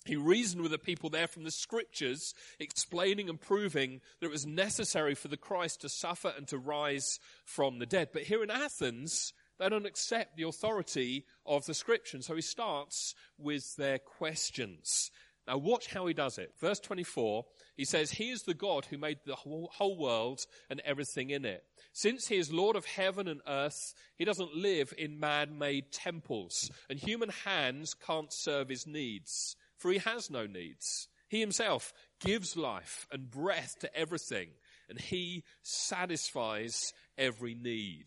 He 0.05 0.17
reasoned 0.17 0.62
with 0.62 0.73
the 0.73 0.79
people 0.79 1.09
there 1.09 1.29
from 1.29 1.45
the 1.45 1.53
scriptures, 1.53 2.35
explaining 2.59 3.29
and 3.29 3.41
proving 3.41 4.01
that 4.21 4.27
it 4.27 4.33
was 4.33 4.45
necessary 4.45 5.15
for 5.15 5.29
the 5.29 5.37
Christ 5.37 5.83
to 5.83 5.89
suffer 5.89 6.33
and 6.37 6.49
to 6.49 6.59
rise 6.59 7.21
from 7.45 7.79
the 7.79 7.87
dead. 7.87 8.09
But 8.12 8.23
here 8.23 8.43
in 8.43 8.51
Athens, 8.51 9.33
they 9.61 9.69
don't 9.69 9.87
accept 9.87 10.37
the 10.37 10.49
authority 10.49 11.25
of 11.47 11.65
the 11.67 11.75
scripture. 11.75 12.21
so 12.23 12.35
he 12.35 12.43
starts 12.43 13.15
with 13.39 13.77
their 13.77 14.01
questions. 14.01 15.12
Now 15.47 15.59
watch 15.59 15.89
how 15.93 16.07
he 16.07 16.15
does 16.15 16.39
it. 16.39 16.55
Verse 16.61 16.79
24, 16.79 17.45
he 17.77 17.85
says, 17.85 18.13
He 18.13 18.31
is 18.31 18.43
the 18.43 18.55
God 18.55 18.87
who 18.87 18.99
made 18.99 19.19
the 19.27 19.35
whole 19.35 19.97
world 19.97 20.41
and 20.71 20.81
everything 20.81 21.31
in 21.31 21.45
it. 21.45 21.65
Since 21.93 22.29
he 22.29 22.37
is 22.37 22.53
Lord 22.53 22.77
of 22.77 22.85
heaven 22.85 23.27
and 23.27 23.41
earth, 23.47 23.95
he 24.17 24.25
doesn't 24.25 24.55
live 24.55 24.95
in 24.97 25.19
man-made 25.19 25.91
temples, 25.91 26.71
and 26.89 26.99
human 26.99 27.31
hands 27.45 27.95
can't 27.95 28.33
serve 28.33 28.69
his 28.69 28.87
needs, 28.87 29.57
for 29.77 29.91
he 29.91 29.99
has 29.99 30.31
no 30.31 30.47
needs. 30.47 31.09
He 31.29 31.41
himself 31.41 31.93
gives 32.21 32.57
life 32.57 33.07
and 33.11 33.31
breath 33.31 33.77
to 33.81 33.97
everything, 33.97 34.51
and 34.89 35.01
he 35.01 35.43
satisfies 35.63 36.93
every 37.19 37.55
need. 37.55 38.07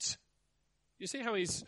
You 1.00 1.08
see 1.08 1.20
how 1.20 1.34
he's 1.34 1.65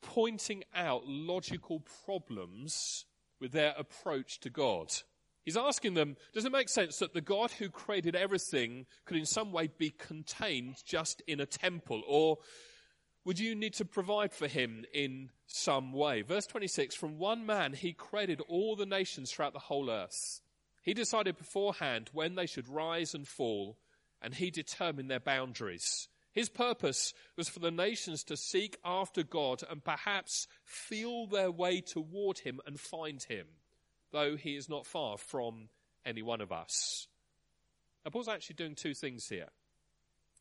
pointing 0.00 0.64
out 0.74 1.06
logical 1.06 1.84
problems 2.04 3.04
with 3.42 3.52
their 3.52 3.74
approach 3.76 4.40
to 4.40 4.48
God. 4.48 4.90
He's 5.44 5.56
asking 5.56 5.94
them, 5.94 6.16
does 6.32 6.44
it 6.44 6.52
make 6.52 6.68
sense 6.68 6.98
that 6.98 7.12
the 7.12 7.20
God 7.20 7.50
who 7.50 7.68
created 7.68 8.14
everything 8.14 8.86
could 9.04 9.16
in 9.16 9.26
some 9.26 9.52
way 9.52 9.68
be 9.76 9.90
contained 9.90 10.76
just 10.86 11.20
in 11.26 11.40
a 11.40 11.46
temple? 11.46 12.02
Or 12.06 12.38
would 13.24 13.40
you 13.40 13.54
need 13.54 13.74
to 13.74 13.84
provide 13.84 14.32
for 14.32 14.46
him 14.46 14.84
in 14.94 15.30
some 15.46 15.92
way? 15.92 16.22
Verse 16.22 16.46
26, 16.46 16.94
from 16.94 17.18
one 17.18 17.44
man 17.44 17.72
he 17.72 17.92
created 17.92 18.40
all 18.48 18.76
the 18.76 18.86
nations 18.86 19.30
throughout 19.32 19.52
the 19.52 19.58
whole 19.58 19.90
earth. 19.90 20.40
He 20.82 20.94
decided 20.94 21.36
beforehand 21.36 22.10
when 22.12 22.36
they 22.36 22.46
should 22.46 22.68
rise 22.68 23.14
and 23.14 23.26
fall, 23.26 23.78
and 24.20 24.34
he 24.34 24.50
determined 24.50 25.10
their 25.10 25.20
boundaries. 25.20 26.08
His 26.32 26.48
purpose 26.48 27.12
was 27.36 27.48
for 27.48 27.58
the 27.58 27.70
nations 27.70 28.24
to 28.24 28.36
seek 28.36 28.78
after 28.84 29.22
God 29.22 29.62
and 29.70 29.84
perhaps 29.84 30.48
feel 30.64 31.26
their 31.26 31.50
way 31.50 31.80
toward 31.80 32.38
him 32.38 32.60
and 32.66 32.80
find 32.80 33.22
him, 33.22 33.46
though 34.12 34.36
he 34.36 34.56
is 34.56 34.68
not 34.68 34.86
far 34.86 35.18
from 35.18 35.68
any 36.06 36.22
one 36.22 36.40
of 36.40 36.50
us. 36.50 37.06
Now, 38.04 38.10
Paul's 38.10 38.28
actually 38.28 38.56
doing 38.56 38.74
two 38.74 38.94
things 38.94 39.28
here. 39.28 39.48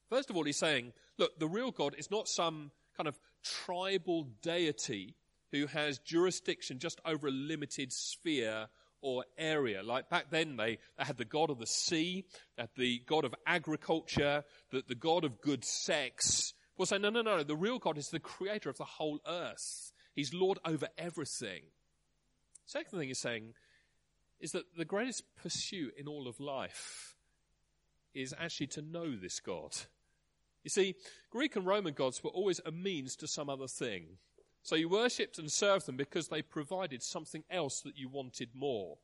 First 0.10 0.30
of 0.30 0.38
all, 0.38 0.44
he's 0.44 0.58
saying, 0.58 0.94
look, 1.18 1.38
the 1.40 1.48
real 1.48 1.72
God 1.72 1.96
is 1.98 2.10
not 2.10 2.28
some 2.28 2.72
kind 2.98 3.08
of 3.08 3.20
tribal 3.44 4.24
deity 4.42 5.16
who 5.52 5.68
has 5.68 6.00
jurisdiction 6.00 6.80
just 6.80 7.02
over 7.06 7.28
a 7.28 7.32
limited 7.32 7.92
sphere 7.92 8.68
or 9.02 9.26
area. 9.38 9.84
Like 9.84 10.10
back 10.10 10.30
then, 10.30 10.58
they, 10.58 10.78
they 10.98 11.04
had 11.04 11.18
the 11.18 11.26
god 11.26 11.50
of 11.50 11.60
the 11.60 11.68
sea, 11.68 12.26
had 12.58 12.70
the 12.78 13.02
god 13.06 13.26
of 13.26 13.36
agriculture, 13.46 14.44
the, 14.72 14.84
the 14.88 14.96
god 14.96 15.24
of 15.24 15.42
good 15.42 15.66
sex. 15.66 16.54
We'll 16.78 16.86
say, 16.86 16.98
no, 16.98 17.10
no, 17.10 17.22
no, 17.22 17.44
the 17.44 17.56
real 17.56 17.78
God 17.78 17.98
is 17.98 18.10
the 18.10 18.20
creator 18.20 18.70
of 18.70 18.78
the 18.78 18.86
whole 18.86 19.20
earth. 19.28 19.92
He's 20.16 20.34
Lord 20.34 20.58
over 20.66 20.88
everything. 20.98 21.62
Second 22.66 22.98
thing 22.98 23.08
he's 23.10 23.20
saying 23.20 23.54
is 24.40 24.52
that 24.54 24.64
the 24.76 24.86
greatest 24.86 25.24
pursuit 25.36 25.94
in 25.98 26.08
all 26.08 26.28
of 26.28 26.40
life 26.40 27.16
is 28.14 28.34
actually 28.40 28.68
to 28.68 28.82
know 28.82 29.16
this 29.16 29.40
God. 29.40 29.76
You 30.64 30.70
see, 30.70 30.96
Greek 31.30 31.56
and 31.56 31.66
Roman 31.66 31.94
gods 31.94 32.24
were 32.24 32.30
always 32.32 32.60
a 32.66 32.72
means 32.72 33.16
to 33.18 33.28
some 33.28 33.50
other 33.50 33.68
thing. 33.68 34.18
So 34.64 34.76
you 34.76 34.90
worshipped 34.90 35.40
and 35.40 35.52
served 35.52 35.86
them 35.86 35.98
because 35.98 36.28
they 36.28 36.42
provided 36.42 37.02
something 37.02 37.44
else 37.50 37.82
that 37.82 37.98
you 37.98 38.10
wanted 38.10 38.50
more. 38.54 38.98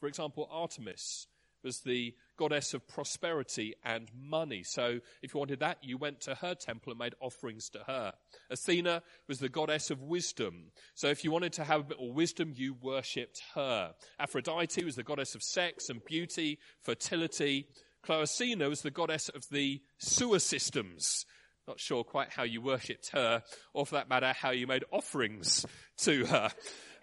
For 0.00 0.08
example, 0.08 0.48
Artemis 0.50 1.26
was 1.62 1.80
the 1.80 2.14
goddess 2.36 2.74
of 2.74 2.86
prosperity 2.86 3.74
and 3.84 4.10
money. 4.16 4.62
So 4.62 5.00
if 5.22 5.34
you 5.34 5.38
wanted 5.40 5.60
that, 5.60 5.78
you 5.82 5.98
went 5.98 6.20
to 6.22 6.36
her 6.36 6.54
temple 6.54 6.92
and 6.92 6.98
made 6.98 7.14
offerings 7.20 7.68
to 7.70 7.80
her. 7.86 8.12
Athena 8.50 9.02
was 9.26 9.40
the 9.40 9.48
goddess 9.48 9.90
of 9.90 10.02
wisdom. 10.02 10.70
So 10.94 11.08
if 11.08 11.24
you 11.24 11.30
wanted 11.30 11.52
to 11.54 11.64
have 11.64 11.80
a 11.80 11.84
bit 11.84 11.98
more 11.98 12.12
wisdom, 12.12 12.52
you 12.54 12.76
worshipped 12.80 13.42
her. 13.54 13.94
Aphrodite 14.18 14.84
was 14.84 14.94
the 14.94 15.02
goddess 15.02 15.34
of 15.34 15.42
sex 15.42 15.88
and 15.88 16.04
beauty, 16.04 16.58
fertility. 16.82 17.66
Cloacina 18.06 18.68
was 18.68 18.82
the 18.82 18.90
goddess 18.92 19.28
of 19.28 19.48
the 19.50 19.82
sewer 19.98 20.38
systems. 20.38 21.26
Not 21.66 21.80
sure 21.80 22.04
quite 22.04 22.30
how 22.30 22.44
you 22.44 22.60
worshipped 22.60 23.10
her, 23.10 23.42
or 23.74 23.84
for 23.84 23.96
that 23.96 24.08
matter, 24.08 24.32
how 24.32 24.50
you 24.50 24.68
made 24.68 24.84
offerings 24.92 25.66
to 25.98 26.24
her. 26.26 26.50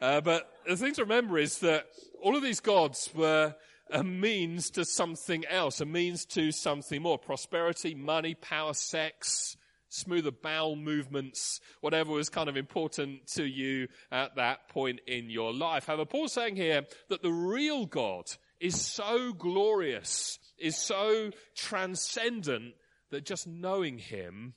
Uh, 0.02 0.22
but 0.22 0.50
the 0.66 0.78
thing 0.78 0.94
to 0.94 1.02
remember 1.02 1.38
is 1.38 1.60
that 1.60 1.86
all 2.22 2.38
of 2.38 2.44
these 2.44 2.62
gods 2.62 3.10
were 3.14 3.56
a 3.92 4.06
means 4.06 4.70
to 4.72 4.86
something 4.86 5.46
else, 5.48 5.82
a 5.82 5.86
means 5.86 6.24
to 6.28 6.54
something 6.54 7.02
more. 7.02 7.18
Prosperity, 7.18 7.94
money, 7.94 8.36
power, 8.36 8.74
sex, 8.74 9.58
smoother 9.90 10.32
bowel 10.32 10.78
movements, 10.78 11.60
whatever 11.82 12.14
was 12.14 12.30
kind 12.30 12.48
of 12.48 12.56
important 12.56 13.28
to 13.28 13.44
you 13.44 13.90
at 14.14 14.36
that 14.38 14.70
point 14.70 15.02
in 15.08 15.30
your 15.30 15.54
life. 15.54 15.88
However, 15.88 16.06
Paul's 16.06 16.32
saying 16.32 16.56
here 16.56 16.84
that 17.10 17.22
the 17.22 17.34
real 17.34 17.86
God 17.86 18.26
is 18.62 18.80
so 18.80 19.34
glorious, 19.34 20.40
is 20.58 20.78
so 20.78 21.32
transcendent 21.54 22.76
that 23.14 23.26
just 23.26 23.48
knowing 23.48 23.98
him 23.98 24.54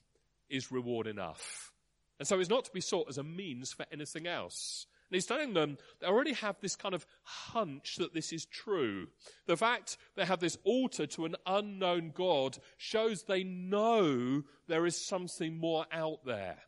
is 0.48 0.72
reward 0.72 1.06
enough. 1.06 1.72
And 2.18 2.26
so 2.26 2.40
it's 2.40 2.50
not 2.50 2.64
to 2.64 2.72
be 2.72 2.80
sought 2.80 3.08
as 3.08 3.18
a 3.18 3.22
means 3.22 3.72
for 3.72 3.86
anything 3.92 4.26
else. 4.26 4.86
And 5.08 5.14
he's 5.14 5.26
telling 5.26 5.52
them 5.54 5.78
they 6.00 6.06
already 6.06 6.32
have 6.32 6.56
this 6.60 6.74
kind 6.74 6.94
of 6.94 7.06
hunch 7.22 7.96
that 7.96 8.14
this 8.14 8.32
is 8.32 8.44
true. 8.46 9.08
The 9.46 9.56
fact 9.56 9.98
they 10.16 10.24
have 10.24 10.40
this 10.40 10.58
altar 10.64 11.06
to 11.08 11.26
an 11.26 11.36
unknown 11.46 12.12
God 12.14 12.58
shows 12.76 13.22
they 13.22 13.44
know 13.44 14.42
there 14.66 14.86
is 14.86 14.96
something 14.96 15.58
more 15.58 15.86
out 15.92 16.24
there. 16.24 16.58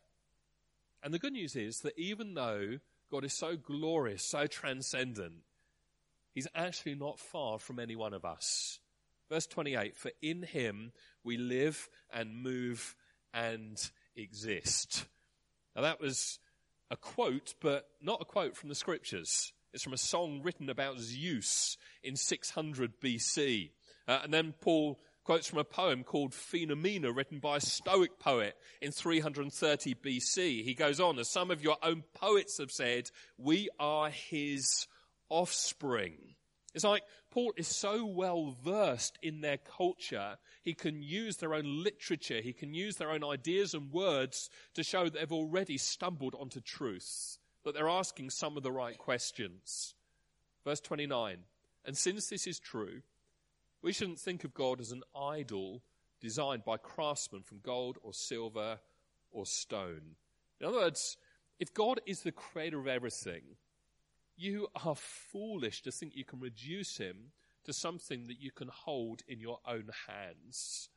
And 1.02 1.12
the 1.12 1.18
good 1.18 1.32
news 1.32 1.56
is 1.56 1.80
that 1.80 1.98
even 1.98 2.34
though 2.34 2.78
God 3.10 3.24
is 3.24 3.32
so 3.32 3.56
glorious, 3.56 4.22
so 4.22 4.46
transcendent, 4.46 5.42
he's 6.34 6.48
actually 6.54 6.94
not 6.94 7.18
far 7.18 7.58
from 7.58 7.80
any 7.80 7.96
one 7.96 8.12
of 8.12 8.24
us. 8.24 8.78
Verse 9.28 9.46
28, 9.46 9.96
for 9.96 10.10
in 10.22 10.42
him 10.42 10.92
we 11.22 11.36
live 11.36 11.88
and 12.12 12.42
move 12.42 12.94
and 13.34 13.90
exist. 14.16 15.06
Now 15.76 15.82
that 15.82 16.00
was 16.00 16.38
a 16.90 16.96
quote, 16.96 17.54
but 17.60 17.88
not 18.00 18.22
a 18.22 18.24
quote 18.24 18.56
from 18.56 18.68
the 18.68 18.74
scriptures. 18.74 19.52
It's 19.72 19.84
from 19.84 19.92
a 19.92 19.98
song 19.98 20.40
written 20.42 20.70
about 20.70 20.98
Zeus 20.98 21.76
in 22.02 22.16
600 22.16 23.00
BC. 23.00 23.70
Uh, 24.06 24.20
and 24.24 24.32
then 24.32 24.54
Paul 24.60 24.98
quotes 25.24 25.46
from 25.46 25.58
a 25.58 25.64
poem 25.64 26.04
called 26.04 26.32
Phenomena, 26.32 27.12
written 27.12 27.38
by 27.38 27.58
a 27.58 27.60
Stoic 27.60 28.18
poet 28.18 28.56
in 28.80 28.92
330 28.92 29.94
BC. 29.96 30.64
He 30.64 30.72
goes 30.72 31.00
on, 31.00 31.18
as 31.18 31.28
some 31.28 31.50
of 31.50 31.62
your 31.62 31.76
own 31.82 32.02
poets 32.14 32.56
have 32.56 32.70
said, 32.70 33.10
we 33.36 33.68
are 33.78 34.08
his 34.08 34.86
offspring. 35.28 36.34
It's 36.74 36.84
like 36.84 37.02
Paul 37.30 37.52
is 37.56 37.66
so 37.66 38.04
well 38.04 38.54
versed 38.62 39.18
in 39.22 39.40
their 39.40 39.56
culture, 39.56 40.36
he 40.62 40.74
can 40.74 41.02
use 41.02 41.38
their 41.38 41.54
own 41.54 41.82
literature, 41.82 42.40
he 42.40 42.52
can 42.52 42.74
use 42.74 42.96
their 42.96 43.10
own 43.10 43.24
ideas 43.24 43.74
and 43.74 43.90
words 43.90 44.50
to 44.74 44.82
show 44.82 45.04
that 45.04 45.14
they've 45.14 45.32
already 45.32 45.78
stumbled 45.78 46.34
onto 46.38 46.60
truth, 46.60 47.38
that 47.64 47.74
they're 47.74 47.88
asking 47.88 48.30
some 48.30 48.56
of 48.56 48.62
the 48.62 48.72
right 48.72 48.98
questions. 48.98 49.94
Verse 50.64 50.80
29 50.80 51.38
And 51.86 51.96
since 51.96 52.28
this 52.28 52.46
is 52.46 52.58
true, 52.58 53.00
we 53.80 53.92
shouldn't 53.92 54.20
think 54.20 54.44
of 54.44 54.54
God 54.54 54.80
as 54.80 54.92
an 54.92 55.02
idol 55.18 55.82
designed 56.20 56.64
by 56.64 56.76
craftsmen 56.76 57.42
from 57.42 57.60
gold 57.62 57.96
or 58.02 58.12
silver 58.12 58.80
or 59.30 59.46
stone. 59.46 60.16
In 60.60 60.66
other 60.66 60.78
words, 60.78 61.16
if 61.58 61.72
God 61.72 62.00
is 62.06 62.22
the 62.22 62.32
creator 62.32 62.78
of 62.78 62.88
everything, 62.88 63.42
you 64.38 64.68
are 64.84 64.94
foolish 64.94 65.82
to 65.82 65.90
think 65.90 66.14
you 66.14 66.24
can 66.24 66.40
reduce 66.40 66.96
him 66.98 67.32
to 67.64 67.72
something 67.72 68.26
that 68.28 68.40
you 68.40 68.50
can 68.50 68.68
hold 68.68 69.22
in 69.28 69.40
your 69.40 69.58
own 69.66 69.90
hands. 70.06 70.88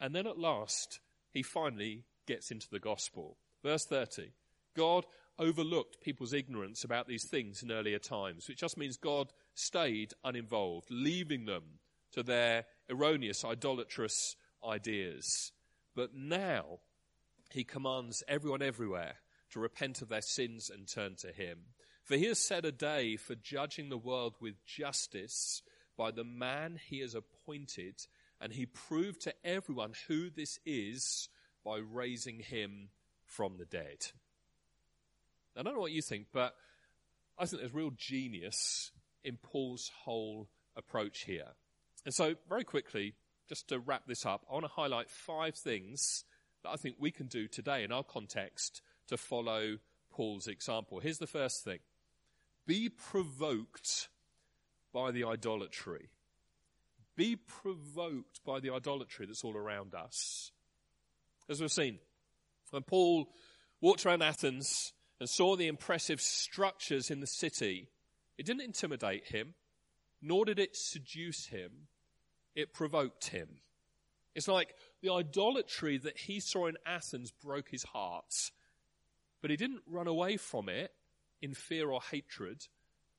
And 0.00 0.14
then 0.14 0.26
at 0.26 0.38
last, 0.38 1.00
he 1.32 1.42
finally 1.42 2.04
gets 2.26 2.50
into 2.50 2.68
the 2.70 2.78
gospel. 2.78 3.36
Verse 3.62 3.84
30. 3.86 4.32
God 4.76 5.06
overlooked 5.38 6.00
people's 6.00 6.32
ignorance 6.32 6.84
about 6.84 7.08
these 7.08 7.24
things 7.24 7.62
in 7.62 7.72
earlier 7.72 7.98
times, 7.98 8.48
which 8.48 8.58
just 8.58 8.76
means 8.76 8.96
God 8.96 9.32
stayed 9.54 10.12
uninvolved, 10.22 10.88
leaving 10.90 11.46
them 11.46 11.62
to 12.12 12.22
their 12.22 12.66
erroneous, 12.88 13.44
idolatrous 13.44 14.36
ideas. 14.66 15.52
But 15.94 16.14
now, 16.14 16.78
he 17.50 17.64
commands 17.64 18.22
everyone 18.28 18.62
everywhere 18.62 19.16
to 19.50 19.60
repent 19.60 20.02
of 20.02 20.08
their 20.08 20.20
sins 20.22 20.70
and 20.70 20.86
turn 20.86 21.14
to 21.16 21.28
him. 21.28 21.58
For 22.04 22.16
he 22.16 22.26
has 22.26 22.38
set 22.38 22.66
a 22.66 22.72
day 22.72 23.16
for 23.16 23.34
judging 23.34 23.88
the 23.88 23.96
world 23.98 24.34
with 24.38 24.64
justice 24.66 25.62
by 25.96 26.10
the 26.10 26.24
man 26.24 26.78
he 26.88 27.00
has 27.00 27.14
appointed, 27.14 27.94
and 28.40 28.52
he 28.52 28.66
proved 28.66 29.22
to 29.22 29.34
everyone 29.42 29.92
who 30.06 30.28
this 30.28 30.58
is 30.66 31.30
by 31.64 31.78
raising 31.78 32.40
him 32.40 32.90
from 33.24 33.56
the 33.56 33.64
dead. 33.64 34.06
I 35.56 35.62
don't 35.62 35.74
know 35.74 35.80
what 35.80 35.92
you 35.92 36.02
think, 36.02 36.26
but 36.32 36.54
I 37.38 37.46
think 37.46 37.62
there's 37.62 37.72
real 37.72 37.92
genius 37.96 38.90
in 39.22 39.38
Paul's 39.42 39.90
whole 40.02 40.48
approach 40.76 41.24
here. 41.24 41.52
And 42.04 42.12
so, 42.12 42.34
very 42.50 42.64
quickly, 42.64 43.14
just 43.48 43.68
to 43.68 43.78
wrap 43.78 44.02
this 44.06 44.26
up, 44.26 44.44
I 44.50 44.52
want 44.52 44.66
to 44.66 44.72
highlight 44.72 45.08
five 45.08 45.54
things 45.54 46.24
that 46.62 46.70
I 46.70 46.76
think 46.76 46.96
we 46.98 47.10
can 47.10 47.28
do 47.28 47.48
today 47.48 47.82
in 47.82 47.92
our 47.92 48.04
context 48.04 48.82
to 49.08 49.16
follow 49.16 49.78
Paul's 50.10 50.48
example. 50.48 51.00
Here's 51.00 51.18
the 51.18 51.26
first 51.26 51.64
thing 51.64 51.78
be 52.66 52.88
provoked 52.88 54.08
by 54.92 55.10
the 55.10 55.24
idolatry. 55.24 56.08
Be 57.16 57.36
provoked 57.36 58.40
by 58.44 58.60
the 58.60 58.70
idolatry 58.70 59.26
that's 59.26 59.44
all 59.44 59.56
around 59.56 59.94
us. 59.94 60.52
As 61.48 61.60
we've 61.60 61.70
seen, 61.70 61.98
when 62.70 62.82
Paul 62.82 63.28
walked 63.80 64.06
around 64.06 64.22
Athens 64.22 64.92
and 65.20 65.28
saw 65.28 65.56
the 65.56 65.68
impressive 65.68 66.20
structures 66.20 67.10
in 67.10 67.20
the 67.20 67.26
city, 67.26 67.88
it 68.38 68.46
didn't 68.46 68.62
intimidate 68.62 69.26
him, 69.26 69.54
nor 70.20 70.44
did 70.44 70.58
it 70.58 70.76
seduce 70.76 71.46
him. 71.46 71.88
It 72.54 72.72
provoked 72.72 73.28
him. 73.28 73.48
It's 74.34 74.48
like 74.48 74.74
the 75.02 75.12
idolatry 75.12 75.98
that 75.98 76.18
he 76.18 76.40
saw 76.40 76.66
in 76.66 76.76
Athens 76.84 77.30
broke 77.30 77.68
his 77.68 77.84
heart, 77.84 78.50
but 79.40 79.50
he 79.50 79.56
didn't 79.56 79.82
run 79.86 80.08
away 80.08 80.36
from 80.36 80.68
it 80.68 80.92
in 81.44 81.52
fear 81.52 81.90
or 81.90 82.00
hatred, 82.10 82.66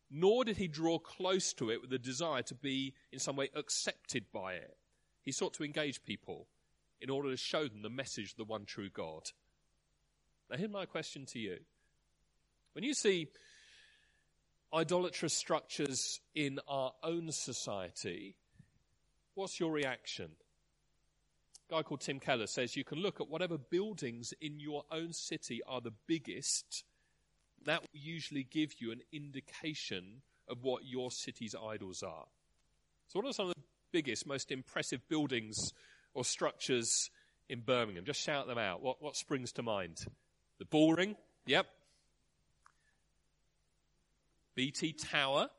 nor 0.09 0.43
did 0.43 0.57
he 0.57 0.67
draw 0.67 0.97
close 0.97 1.53
to 1.53 1.69
it 1.69 1.79
with 1.79 1.93
a 1.93 1.99
desire 1.99 2.41
to 2.41 2.55
be 2.55 2.95
in 3.11 3.19
some 3.19 3.35
way 3.35 3.49
accepted 3.53 4.25
by 4.33 4.53
it. 4.53 4.75
He 5.21 5.31
sought 5.31 5.53
to 5.53 5.63
engage 5.63 6.03
people 6.03 6.47
in 6.99 7.11
order 7.11 7.29
to 7.29 7.37
show 7.37 7.67
them 7.67 7.83
the 7.83 7.89
message 7.89 8.31
of 8.31 8.37
the 8.37 8.43
one 8.43 8.65
true 8.65 8.89
God. 8.89 9.29
Now, 10.49 10.57
here's 10.57 10.71
my 10.71 10.85
question 10.85 11.27
to 11.27 11.39
you. 11.39 11.57
When 12.73 12.83
you 12.83 12.95
see 12.95 13.27
idolatrous 14.73 15.33
structures 15.33 16.19
in 16.33 16.59
our 16.67 16.93
own 17.03 17.31
society, 17.31 18.37
what's 19.35 19.59
your 19.59 19.71
reaction? 19.71 20.31
A 21.69 21.75
guy 21.75 21.83
called 21.83 22.01
Tim 22.01 22.19
Keller 22.19 22.47
says 22.47 22.75
you 22.75 22.83
can 22.83 22.99
look 22.99 23.21
at 23.21 23.29
whatever 23.29 23.59
buildings 23.59 24.33
in 24.41 24.59
your 24.59 24.83
own 24.91 25.13
city 25.13 25.61
are 25.67 25.81
the 25.81 25.93
biggest 26.07 26.85
that 27.65 27.81
will 27.81 27.99
usually 27.99 28.43
give 28.43 28.75
you 28.79 28.91
an 28.91 29.01
indication 29.11 30.21
of 30.47 30.63
what 30.63 30.85
your 30.85 31.11
city's 31.11 31.55
idols 31.55 32.03
are. 32.03 32.25
So, 33.07 33.19
what 33.19 33.27
are 33.27 33.33
some 33.33 33.49
of 33.49 33.55
the 33.55 33.61
biggest, 33.91 34.27
most 34.27 34.51
impressive 34.51 35.07
buildings 35.09 35.73
or 36.13 36.23
structures 36.23 37.09
in 37.49 37.61
Birmingham? 37.61 38.05
Just 38.05 38.21
shout 38.21 38.47
them 38.47 38.57
out. 38.57 38.81
What, 38.81 39.01
what 39.01 39.15
springs 39.15 39.51
to 39.53 39.63
mind? 39.63 40.05
The 40.59 40.65
Bullring? 40.65 41.15
Yep. 41.47 41.67
BT 44.55 44.93
Tower? 44.93 45.49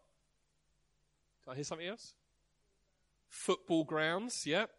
Did 1.44 1.50
I 1.52 1.54
hear 1.54 1.64
something 1.64 1.86
else? 1.86 2.14
Football 3.28 3.84
grounds? 3.84 4.46
Yep. 4.46 4.70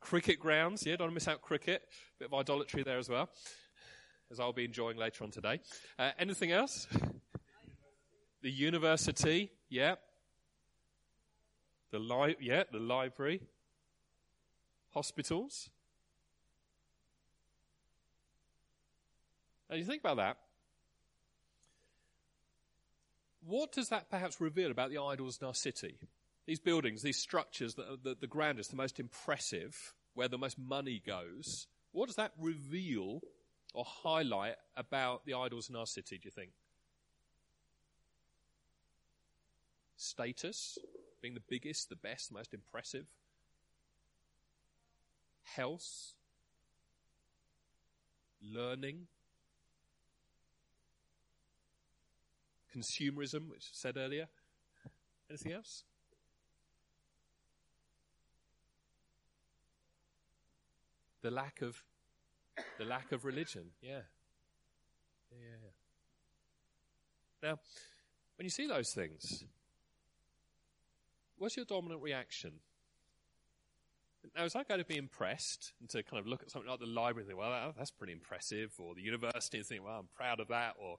Cricket 0.00 0.40
grounds? 0.40 0.84
Yeah, 0.84 0.96
don't 0.96 1.14
miss 1.14 1.28
out 1.28 1.40
cricket. 1.42 1.82
Bit 2.18 2.26
of 2.26 2.34
idolatry 2.34 2.82
there 2.82 2.98
as 2.98 3.08
well 3.08 3.30
as 4.32 4.40
I'll 4.40 4.52
be 4.52 4.64
enjoying 4.64 4.96
later 4.96 5.24
on 5.24 5.30
today. 5.30 5.60
Uh, 5.98 6.10
anything 6.18 6.50
else? 6.50 6.88
The 8.40 8.50
university, 8.50 9.52
yeah. 9.68 9.96
The 11.90 11.98
li- 11.98 12.36
yeah, 12.40 12.64
the 12.72 12.78
library. 12.78 13.42
Hospitals. 14.94 15.70
Now 19.70 19.76
you 19.76 19.84
think 19.84 20.02
about 20.02 20.16
that. 20.16 20.38
What 23.44 23.72
does 23.72 23.88
that 23.88 24.10
perhaps 24.10 24.40
reveal 24.40 24.70
about 24.70 24.90
the 24.90 24.98
idols 24.98 25.38
in 25.40 25.46
our 25.46 25.54
city? 25.54 25.98
These 26.46 26.60
buildings, 26.60 27.02
these 27.02 27.18
structures 27.18 27.74
that 27.74 28.02
the, 28.02 28.16
the 28.20 28.26
grandest, 28.26 28.70
the 28.70 28.76
most 28.76 28.98
impressive, 28.98 29.94
where 30.14 30.28
the 30.28 30.38
most 30.38 30.58
money 30.58 31.02
goes, 31.04 31.66
what 31.92 32.06
does 32.06 32.16
that 32.16 32.32
reveal 32.38 33.20
or 33.74 33.84
highlight 33.86 34.56
about 34.76 35.24
the 35.24 35.34
idols 35.34 35.70
in 35.70 35.76
our 35.76 35.86
city, 35.86 36.18
do 36.18 36.26
you 36.26 36.30
think? 36.30 36.50
Status, 39.96 40.78
being 41.20 41.34
the 41.34 41.42
biggest, 41.48 41.88
the 41.88 41.96
best, 41.96 42.28
the 42.28 42.34
most 42.34 42.52
impressive. 42.52 43.06
Health, 45.44 46.14
learning, 48.42 49.06
consumerism, 52.76 53.48
which 53.48 53.64
I 53.64 53.74
said 53.74 53.96
earlier. 53.96 54.28
Anything 55.30 55.52
else? 55.52 55.84
The 61.22 61.30
lack 61.30 61.62
of 61.62 61.84
the 62.78 62.84
lack 62.84 63.12
of 63.12 63.24
religion. 63.24 63.64
Yeah. 63.80 64.00
Yeah. 65.30 65.70
Now, 67.42 67.58
when 68.36 68.44
you 68.44 68.50
see 68.50 68.66
those 68.66 68.92
things, 68.92 69.44
what's 71.38 71.56
your 71.56 71.66
dominant 71.66 72.02
reaction? 72.02 72.52
Now, 74.36 74.44
is 74.44 74.54
I 74.54 74.62
going 74.62 74.80
to 74.80 74.86
be 74.86 74.98
impressed 74.98 75.72
and 75.80 75.88
to 75.90 76.02
kind 76.02 76.20
of 76.20 76.28
look 76.28 76.42
at 76.42 76.50
something 76.50 76.70
like 76.70 76.78
the 76.78 76.86
library 76.86 77.22
and 77.22 77.28
think, 77.28 77.40
well, 77.40 77.74
that's 77.76 77.90
pretty 77.90 78.12
impressive, 78.12 78.72
or 78.78 78.94
the 78.94 79.02
university 79.02 79.58
and 79.58 79.66
think, 79.66 79.84
well, 79.84 79.98
I'm 79.98 80.08
proud 80.14 80.38
of 80.38 80.48
that, 80.48 80.74
or 80.78 80.98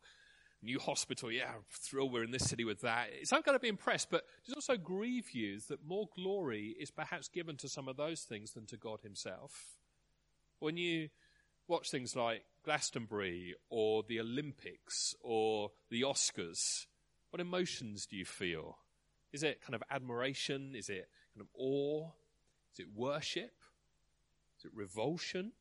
new 0.62 0.80
hospital, 0.80 1.32
yeah, 1.32 1.50
I'm 1.56 1.63
thrilled 1.70 2.12
we're 2.12 2.24
in 2.24 2.32
this 2.32 2.46
city 2.46 2.63
with 2.63 2.82
that. 2.82 3.10
Is 3.22 3.30
that. 3.30 3.44
Going 3.44 3.56
to 3.56 3.62
be 3.62 3.68
impressed, 3.68 4.10
but 4.10 4.26
it 4.48 4.54
also 4.56 4.78
grieve 4.78 5.32
you 5.32 5.60
that 5.70 5.86
more 5.86 6.08
glory 6.16 6.76
is 6.80 6.92
perhaps 6.92 7.28
given 7.28 7.58
to 7.58 7.70
some 7.70 7.88
of 7.88 7.98
those 7.98 8.22
things 8.22 8.52
than 8.52 8.66
to 8.68 8.78
God 8.78 9.02
Himself. 9.02 9.78
When 10.60 10.78
you 10.78 11.10
watch 11.74 11.90
things 11.90 12.16
like 12.16 12.44
Glastonbury 12.64 13.56
or 13.68 14.04
the 14.08 14.20
Olympics 14.20 15.16
or 15.22 15.72
the 15.90 16.04
Oscars, 16.04 16.86
what 17.32 17.42
emotions 17.42 18.06
do 18.06 18.16
you 18.16 18.26
feel? 18.26 18.78
Is 19.32 19.42
it 19.42 19.60
kind 19.60 19.74
of 19.74 19.82
admiration? 19.90 20.76
Is 20.76 20.88
it 20.88 21.10
kind 21.34 21.42
of 21.42 21.48
awe? 21.58 22.12
Is 22.72 22.80
it 22.80 22.86
worship? 22.96 23.56
Is 24.60 24.66
it 24.66 24.72
revulsion? 24.76 25.54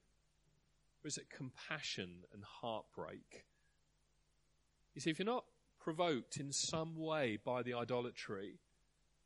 Or 1.02 1.08
is 1.08 1.16
it 1.16 1.30
compassion 1.34 2.24
and 2.30 2.44
heartbreak? 2.44 3.46
You 4.94 5.00
see, 5.00 5.08
if 5.08 5.18
you're 5.18 5.24
not 5.24 5.46
provoked 5.80 6.36
in 6.36 6.52
some 6.52 6.94
way 6.94 7.38
by 7.42 7.62
the 7.62 7.72
idolatry, 7.72 8.60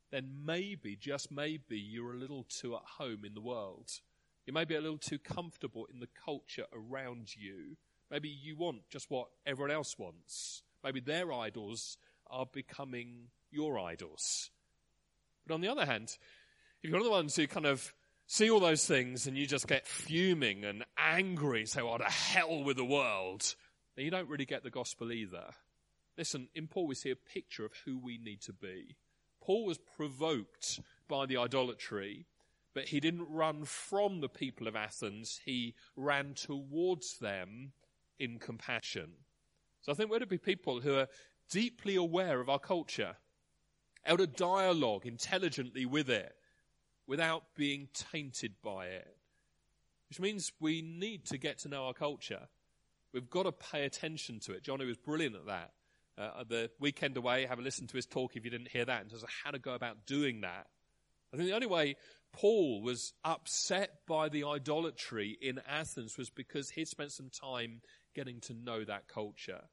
then 0.09 0.29
maybe, 0.45 0.95
just 0.95 1.33
maybe, 1.33 1.77
you're 1.77 2.13
a 2.13 2.17
little 2.17 2.45
too 2.47 2.75
at 2.75 2.81
home 2.97 3.25
in 3.25 3.33
the 3.33 3.41
world. 3.41 3.89
You 4.47 4.53
may 4.53 4.63
be 4.63 4.75
a 4.75 4.81
little 4.81 4.97
too 4.97 5.19
comfortable 5.19 5.85
in 5.93 5.99
the 5.99 6.07
culture 6.07 6.65
around 6.71 7.35
you. 7.35 7.75
Maybe 8.09 8.29
you 8.29 8.55
want 8.55 8.89
just 8.89 9.11
what 9.11 9.27
everyone 9.45 9.71
else 9.71 9.99
wants. 9.99 10.63
Maybe 10.85 11.01
their 11.01 11.33
idols 11.33 11.97
are 12.27 12.45
becoming 12.45 13.27
your 13.51 13.77
idols. 13.77 14.49
But 15.45 15.53
on 15.53 15.59
the 15.59 15.67
other 15.67 15.85
hand, 15.85 16.17
if 16.81 16.89
you're 16.89 16.93
one 16.93 17.01
of 17.01 17.05
the 17.05 17.11
ones 17.11 17.35
who 17.35 17.45
kind 17.45 17.65
of 17.65 17.93
see 18.25 18.49
all 18.49 18.61
those 18.61 18.85
things 18.85 19.27
and 19.27 19.37
you 19.37 19.45
just 19.47 19.67
get 19.67 19.85
fuming 19.85 20.63
and 20.63 20.85
angry, 20.97 21.65
say, 21.65 21.81
"What 21.81 21.99
well, 21.99 22.09
to 22.09 22.15
hell 22.15 22.63
with 22.63 22.77
the 22.77 22.85
world," 22.85 23.53
then 23.95 24.05
you 24.05 24.11
don't 24.11 24.29
really 24.29 24.45
get 24.45 24.63
the 24.63 24.69
gospel 24.69 25.11
either. 25.11 25.53
Listen, 26.17 26.47
in 26.55 26.69
Paul 26.69 26.87
we 26.87 26.95
see 26.95 27.11
a 27.11 27.17
picture 27.17 27.65
of 27.65 27.73
who 27.83 27.97
we 27.97 28.17
need 28.17 28.41
to 28.43 28.53
be. 28.53 28.95
Paul 29.41 29.65
was 29.65 29.77
provoked 29.77 30.79
by 31.09 31.25
the 31.25 31.35
idolatry 31.35 32.27
but 32.77 32.89
he 32.89 32.99
didn't 32.99 33.27
run 33.27 33.65
from 33.65 34.21
the 34.21 34.29
people 34.29 34.67
of 34.67 34.75
Athens, 34.75 35.39
he 35.43 35.73
ran 35.95 36.35
towards 36.35 37.17
them 37.17 37.71
in 38.19 38.37
compassion. 38.37 39.13
So 39.81 39.91
I 39.91 39.95
think 39.95 40.11
we're 40.11 40.19
to 40.19 40.27
be 40.27 40.37
people 40.37 40.81
who 40.81 40.93
are 40.93 41.07
deeply 41.49 41.95
aware 41.95 42.39
of 42.39 42.49
our 42.49 42.59
culture, 42.59 43.15
able 44.05 44.19
to 44.19 44.27
dialogue 44.27 45.07
intelligently 45.07 45.87
with 45.87 46.07
it 46.07 46.35
without 47.07 47.45
being 47.55 47.87
tainted 47.95 48.53
by 48.63 48.85
it. 48.85 49.17
Which 50.07 50.19
means 50.19 50.51
we 50.59 50.83
need 50.83 51.25
to 51.25 51.39
get 51.39 51.57
to 51.61 51.69
know 51.69 51.85
our 51.87 51.95
culture. 51.95 52.47
We've 53.11 53.27
got 53.27 53.43
to 53.43 53.51
pay 53.51 53.85
attention 53.85 54.39
to 54.41 54.51
it. 54.51 54.61
Johnny 54.61 54.85
was 54.85 54.97
brilliant 54.97 55.35
at 55.35 55.47
that. 55.47 55.71
Uh, 56.15 56.43
the 56.47 56.69
weekend 56.79 57.17
away, 57.17 57.47
have 57.47 57.57
a 57.57 57.63
listen 57.63 57.87
to 57.87 57.95
his 57.95 58.05
talk 58.05 58.35
if 58.35 58.45
you 58.45 58.51
didn't 58.51 58.67
hear 58.67 58.85
that, 58.85 59.01
in 59.01 59.09
terms 59.09 59.23
of 59.23 59.29
how 59.43 59.49
to 59.49 59.57
go 59.57 59.73
about 59.73 60.05
doing 60.05 60.41
that. 60.41 60.67
I 61.33 61.37
think 61.37 61.49
the 61.49 61.55
only 61.55 61.67
way 61.67 61.95
Paul 62.37 62.83
was 62.83 63.13
upset 63.25 64.05
by 64.05 64.29
the 64.29 64.43
idolatry 64.43 65.35
in 65.41 65.59
Athens 65.67 66.19
was 66.19 66.29
because 66.29 66.69
he'd 66.69 66.87
spent 66.87 67.11
some 67.11 67.31
time 67.31 67.81
getting 68.13 68.39
to 68.41 68.53
know 68.53 68.83
that 68.83 69.07
culture. 69.07 69.63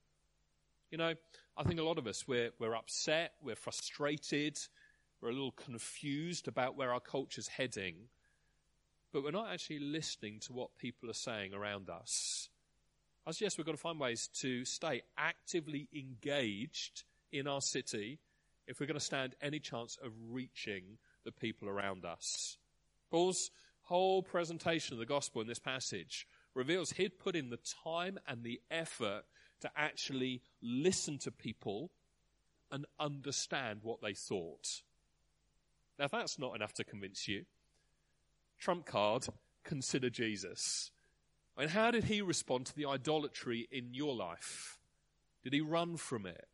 You 0.90 0.96
know, 0.96 1.12
I 1.58 1.62
think 1.64 1.78
a 1.78 1.82
lot 1.82 1.98
of 1.98 2.06
us, 2.06 2.26
we're, 2.26 2.52
we're 2.58 2.74
upset, 2.74 3.32
we're 3.42 3.54
frustrated, 3.54 4.56
we're 5.20 5.28
a 5.28 5.34
little 5.34 5.52
confused 5.52 6.48
about 6.48 6.74
where 6.74 6.90
our 6.90 7.00
culture's 7.00 7.48
heading, 7.48 7.96
but 9.12 9.22
we're 9.22 9.30
not 9.30 9.52
actually 9.52 9.80
listening 9.80 10.40
to 10.46 10.54
what 10.54 10.74
people 10.78 11.10
are 11.10 11.12
saying 11.12 11.52
around 11.52 11.90
us. 11.90 12.48
I 13.26 13.32
suggest 13.32 13.58
we've 13.58 13.66
got 13.66 13.72
to 13.72 13.78
find 13.78 14.00
ways 14.00 14.30
to 14.40 14.64
stay 14.64 15.02
actively 15.18 15.86
engaged 15.94 17.04
in 17.30 17.46
our 17.46 17.60
city 17.60 18.20
if 18.66 18.80
we're 18.80 18.86
going 18.86 18.98
to 18.98 19.04
stand 19.04 19.34
any 19.42 19.60
chance 19.60 19.98
of 20.02 20.12
reaching 20.30 20.96
the 21.24 21.32
people 21.32 21.68
around 21.68 22.04
us. 22.04 22.58
Paul's 23.10 23.50
whole 23.82 24.22
presentation 24.22 24.94
of 24.94 24.98
the 24.98 25.06
gospel 25.06 25.40
in 25.40 25.46
this 25.46 25.58
passage 25.58 26.26
reveals 26.54 26.92
he'd 26.92 27.18
put 27.18 27.36
in 27.36 27.50
the 27.50 27.58
time 27.84 28.18
and 28.26 28.42
the 28.42 28.60
effort 28.70 29.24
to 29.60 29.70
actually 29.76 30.42
listen 30.62 31.18
to 31.18 31.30
people 31.30 31.90
and 32.70 32.86
understand 32.98 33.80
what 33.82 34.00
they 34.02 34.14
thought. 34.14 34.82
Now, 35.98 36.08
that's 36.08 36.38
not 36.38 36.56
enough 36.56 36.74
to 36.74 36.84
convince 36.84 37.28
you, 37.28 37.44
trump 38.58 38.86
card, 38.86 39.26
consider 39.62 40.10
Jesus. 40.10 40.90
Mean, 41.56 41.68
how 41.68 41.92
did 41.92 42.04
he 42.04 42.20
respond 42.20 42.66
to 42.66 42.74
the 42.74 42.86
idolatry 42.86 43.68
in 43.70 43.94
your 43.94 44.14
life? 44.14 44.78
Did 45.44 45.52
he 45.52 45.60
run 45.60 45.96
from 45.96 46.26
it? 46.26 46.48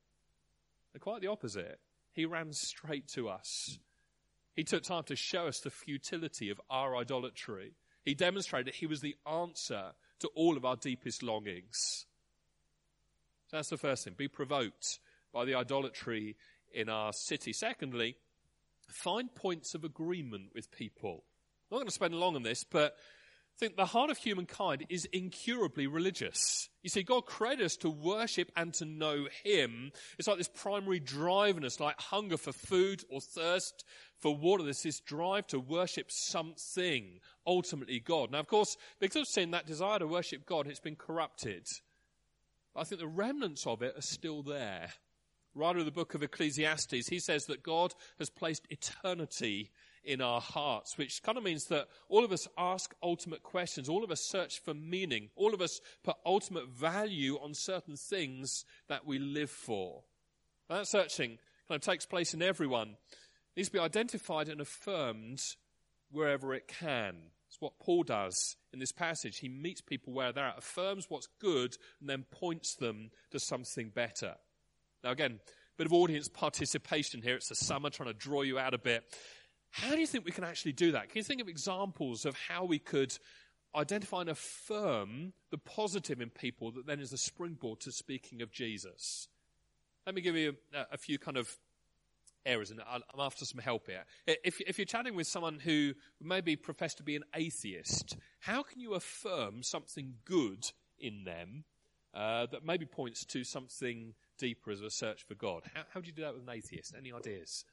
quite 1.01 1.23
the 1.23 1.29
opposite. 1.29 1.79
He 2.13 2.27
ran 2.27 2.53
straight 2.53 3.09
to 3.15 3.29
us. 3.29 3.79
He 4.61 4.65
took 4.65 4.83
time 4.83 5.05
to 5.05 5.17
show 5.17 5.47
us 5.47 5.61
the 5.61 5.71
futility 5.71 6.51
of 6.51 6.61
our 6.69 6.95
idolatry. 6.95 7.73
He 8.05 8.13
demonstrated 8.15 8.67
that 8.67 8.75
he 8.75 8.85
was 8.85 9.01
the 9.01 9.17
answer 9.27 9.93
to 10.19 10.29
all 10.35 10.59
of 10.59 10.67
our 10.67 10.77
deepest 10.77 11.23
longings. 11.23 12.05
So 13.47 13.57
that's 13.57 13.71
the 13.71 13.79
first 13.79 14.05
thing. 14.05 14.13
Be 14.19 14.29
provoked 14.29 14.99
by 15.33 15.47
the 15.47 15.55
idolatry 15.55 16.37
in 16.75 16.91
our 16.91 17.15
city. 17.15 17.55
Secondly, 17.55 18.17
find 18.87 19.35
points 19.35 19.75
of 19.75 19.83
agreement 19.83 20.51
with 20.55 20.71
people. 20.71 21.25
I'm 21.71 21.77
not 21.77 21.79
going 21.79 21.87
to 21.87 21.95
spend 21.95 22.15
long 22.15 22.37
on 22.37 22.43
this, 22.43 22.63
but 22.63 22.97
think 23.61 23.77
the 23.77 23.85
heart 23.85 24.11
of 24.11 24.17
humankind 24.17 24.87
is 24.89 25.07
incurably 25.13 25.87
religious. 25.87 26.69
You 26.83 26.89
see, 26.89 27.03
God 27.03 27.27
created 27.27 27.67
us 27.67 27.77
to 27.77 27.91
worship 27.91 28.51
and 28.57 28.73
to 28.75 28.87
know 28.87 29.29
Him. 29.45 29.93
It's 30.19 30.27
like 30.27 30.39
this 30.39 30.49
primary 30.49 30.99
drive 30.99 31.59
in 31.59 31.65
us, 31.65 31.79
like 31.79 32.01
hunger 32.01 32.39
for 32.39 32.53
food 32.53 33.05
or 33.11 33.21
thirst 33.21 33.85
for 34.19 34.35
water. 34.35 34.65
There's 34.65 34.83
this 34.83 35.01
drive 35.01 35.47
to 35.49 35.61
worship 35.61 36.07
something, 36.09 37.21
ultimately 37.47 38.01
God. 38.01 38.31
Now, 38.33 38.41
of 38.41 38.49
course, 38.49 38.77
because 38.99 39.23
of 39.23 39.29
sin, 39.29 39.51
that 39.51 39.67
desire 39.67 39.99
to 39.99 40.07
worship 40.07 40.47
God, 40.47 40.67
it's 40.67 40.81
been 40.81 40.97
corrupted. 40.97 41.67
I 42.75 42.85
think 42.85 43.01
the 43.01 43.09
remnants 43.09 43.67
of 43.67 43.83
it 43.83 43.95
are 43.97 44.03
still 44.03 44.43
there. 44.43 44.89
Writer 45.55 45.81
of 45.81 45.85
the 45.85 45.91
book 45.91 46.15
of 46.15 46.23
Ecclesiastes, 46.23 47.09
he 47.09 47.19
says 47.19 47.45
that 47.47 47.63
God 47.63 47.93
has 48.19 48.31
placed 48.31 48.67
eternity 48.71 49.71
in 50.05 50.21
our 50.21 50.41
hearts, 50.41 50.97
which 50.97 51.23
kind 51.23 51.37
of 51.37 51.45
means 51.45 51.67
that 51.67 51.89
all 52.09 52.25
of 52.25 52.33
us 52.33 52.49
ask 52.57 52.95
ultimate 53.03 53.43
questions. 53.43 53.89
All 53.89 54.05
of 54.05 54.11
us 54.11 54.21
search 54.21 54.61
for 54.61 54.75
meaning. 54.75 55.31
All 55.37 55.55
of 55.55 55.61
us 55.61 55.81
put 56.03 56.17
ultimate 56.25 56.69
value 56.69 57.37
on 57.37 57.55
certain 57.55 57.97
things 57.97 58.65
that 58.89 59.07
we 59.07 59.19
live 59.19 59.51
for. 59.51 60.03
that 60.69 60.87
searching 60.87 61.39
kind 61.69 61.77
of 61.77 61.83
takes 61.83 62.07
place 62.07 62.35
in 62.35 62.43
everyone. 62.43 62.91
It 62.91 63.57
needs 63.57 63.69
to 63.69 63.75
be 63.75 63.79
identified 63.79 64.49
and 64.49 64.61
affirmed 64.61 65.41
wherever 66.11 66.55
it 66.55 66.69
can. 66.69 67.17
It's 67.49 67.61
what 67.61 67.79
Paul 67.81 68.05
does 68.05 68.57
in 68.73 68.79
this 68.79 68.93
passage. 68.93 69.39
He 69.39 69.49
meets 69.49 69.81
people 69.81 70.13
where 70.13 70.33
they're 70.33 70.47
at, 70.47 70.59
affirms 70.59 71.07
what's 71.09 71.29
good, 71.41 71.77
and 72.01 72.09
then 72.09 72.25
points 72.31 72.77
them 72.77 73.11
to 73.33 73.41
something 73.41 73.91
better. 73.91 74.37
Now 75.03 75.11
again, 75.11 75.41
bit 75.77 75.87
of 75.87 75.93
audience 75.93 76.29
participation 76.29 77.23
here. 77.23 77.37
It's 77.37 77.49
the 77.49 77.55
summer, 77.55 77.89
trying 77.89 78.11
to 78.11 78.15
draw 78.15 78.43
you 78.43 78.59
out 78.59 78.75
a 78.75 78.79
bit. 78.79 79.03
How 79.71 79.93
do 79.93 80.01
you 80.01 80.07
think 80.07 80.25
we 80.25 80.33
can 80.33 80.45
actually 80.45 80.73
do 80.73 80.93
that? 80.93 81.09
Can 81.09 81.19
you 81.19 81.23
think 81.25 81.41
of 81.41 81.49
examples 81.49 82.25
of 82.25 82.37
how 82.37 82.65
we 82.65 82.79
could 82.79 83.17
identify 83.75 84.23
and 84.23 84.31
affirm 84.31 85.33
the 85.51 85.59
positive 85.59 86.21
in 86.21 86.31
people 86.31 86.73
that 86.73 86.87
then 86.87 87.01
is 87.01 87.13
a 87.13 87.19
springboard 87.19 87.81
to 87.81 87.93
speaking 87.93 88.43
of 88.43 88.51
Jesus? 88.51 89.29
Let 90.07 90.15
me 90.15 90.23
give 90.23 90.37
you 90.37 90.57
a, 90.75 90.95
a 90.95 90.99
few 90.99 91.19
kind 91.19 91.37
of 91.37 91.57
areas, 92.47 92.71
and 92.71 92.81
I'm 92.91 93.03
after 93.19 93.45
some 93.45 93.61
help 93.61 93.87
here. 93.87 94.05
If, 94.27 94.61
if, 94.63 94.79
you're 94.79 94.87
chatting 94.87 95.15
with 95.15 95.27
someone 95.27 95.59
who 95.59 95.93
maybe 96.21 96.57
profess 96.57 96.95
to 96.95 97.03
be 97.03 97.17
an 97.17 97.25
atheist, 97.35 98.17
how 98.41 98.63
can 98.63 98.81
you 98.81 98.95
affirm 98.95 99.63
something 99.63 100.15
good 100.25 100.71
in 100.99 101.25
them 101.25 101.65
uh, 102.15 102.47
that 102.47 102.65
maybe 102.65 102.87
points 102.87 103.25
to 103.27 103.45
something 103.45 104.15
deeper 104.39 104.71
as 104.71 104.81
a 104.81 104.91
search 104.91 105.23
for 105.23 105.35
God? 105.35 105.63
How, 105.75 105.83
how 105.93 106.01
do 106.01 106.07
you 106.07 106.13
do 106.13 106.23
that 106.23 106.35
with 106.35 106.43
an 106.43 106.55
atheist? 106.55 106.95
Any 106.97 107.13
ideas? 107.13 107.65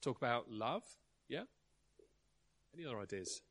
Talk 0.00 0.16
about 0.16 0.50
love? 0.50 0.82
Yeah? 1.28 1.42
Any 2.74 2.86
other 2.86 3.00
ideas? 3.00 3.42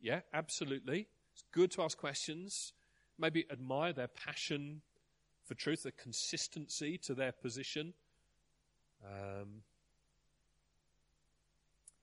Yeah, 0.00 0.20
absolutely. 0.32 1.08
It's 1.32 1.44
good 1.52 1.70
to 1.72 1.82
ask 1.82 1.96
questions. 1.96 2.72
Maybe 3.18 3.46
admire 3.50 3.92
their 3.92 4.08
passion 4.08 4.82
for 5.44 5.54
truth, 5.54 5.84
their 5.84 5.92
consistency 5.92 6.98
to 6.98 7.14
their 7.14 7.32
position. 7.32 7.94
Um, 9.04 9.62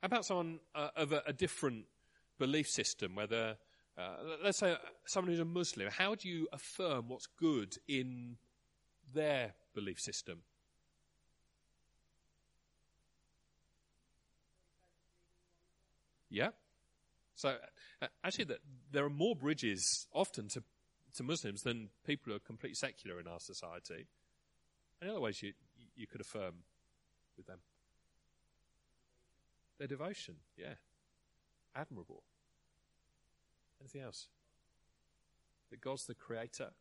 how 0.01 0.07
about 0.07 0.25
someone 0.25 0.59
uh, 0.75 0.89
of 0.95 1.11
a, 1.11 1.23
a, 1.27 1.33
different 1.33 1.85
belief 2.37 2.67
system, 2.67 3.15
whether, 3.15 3.57
uh, 3.97 4.15
let's 4.43 4.59
say, 4.59 4.75
someone 5.05 5.31
who's 5.31 5.39
a 5.39 5.45
Muslim? 5.45 5.89
How 5.89 6.15
do 6.15 6.27
you 6.29 6.47
affirm 6.51 7.09
what's 7.09 7.27
good 7.27 7.77
in 7.87 8.37
their 9.13 9.53
belief 9.73 9.99
system? 9.99 10.39
Yeah. 16.29 16.49
So 17.35 17.57
uh, 18.01 18.07
actually, 18.23 18.45
the, 18.45 18.57
there 18.91 19.05
are 19.05 19.09
more 19.09 19.35
bridges 19.35 20.07
often 20.13 20.47
to 20.49 20.63
to 21.15 21.23
Muslims 21.23 21.61
than 21.61 21.89
people 22.05 22.31
who 22.31 22.37
are 22.37 22.39
completely 22.39 22.75
secular 22.75 23.19
in 23.19 23.27
our 23.27 23.39
society. 23.39 24.07
Any 25.01 25.11
other 25.11 25.21
ways 25.21 25.43
you 25.43 25.53
you 25.95 26.07
could 26.07 26.21
affirm 26.21 26.63
with 27.37 27.45
them? 27.45 27.59
Their 29.77 29.87
devotion, 29.87 30.35
yeah, 30.57 30.75
admirable. 31.75 32.23
Anything 33.79 34.01
else? 34.01 34.27
That 35.69 35.81
God's 35.81 36.05
the 36.05 36.15
creator. 36.15 36.71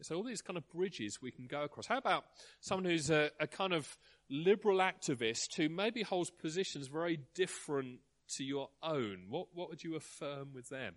So 0.00 0.14
all 0.14 0.22
these 0.22 0.42
kind 0.42 0.56
of 0.56 0.68
bridges 0.70 1.20
we 1.20 1.32
can 1.32 1.46
go 1.46 1.62
across. 1.62 1.86
How 1.86 1.98
about 1.98 2.24
someone 2.60 2.84
who's 2.84 3.10
a, 3.10 3.30
a 3.40 3.48
kind 3.48 3.72
of 3.72 3.98
liberal 4.30 4.78
activist 4.78 5.56
who 5.56 5.68
maybe 5.68 6.02
holds 6.02 6.30
positions 6.30 6.86
very 6.86 7.18
different 7.34 7.98
to 8.36 8.44
your 8.44 8.68
own? 8.82 9.24
What, 9.28 9.48
what 9.54 9.68
would 9.70 9.82
you 9.82 9.96
affirm 9.96 10.52
with 10.54 10.68
them? 10.68 10.94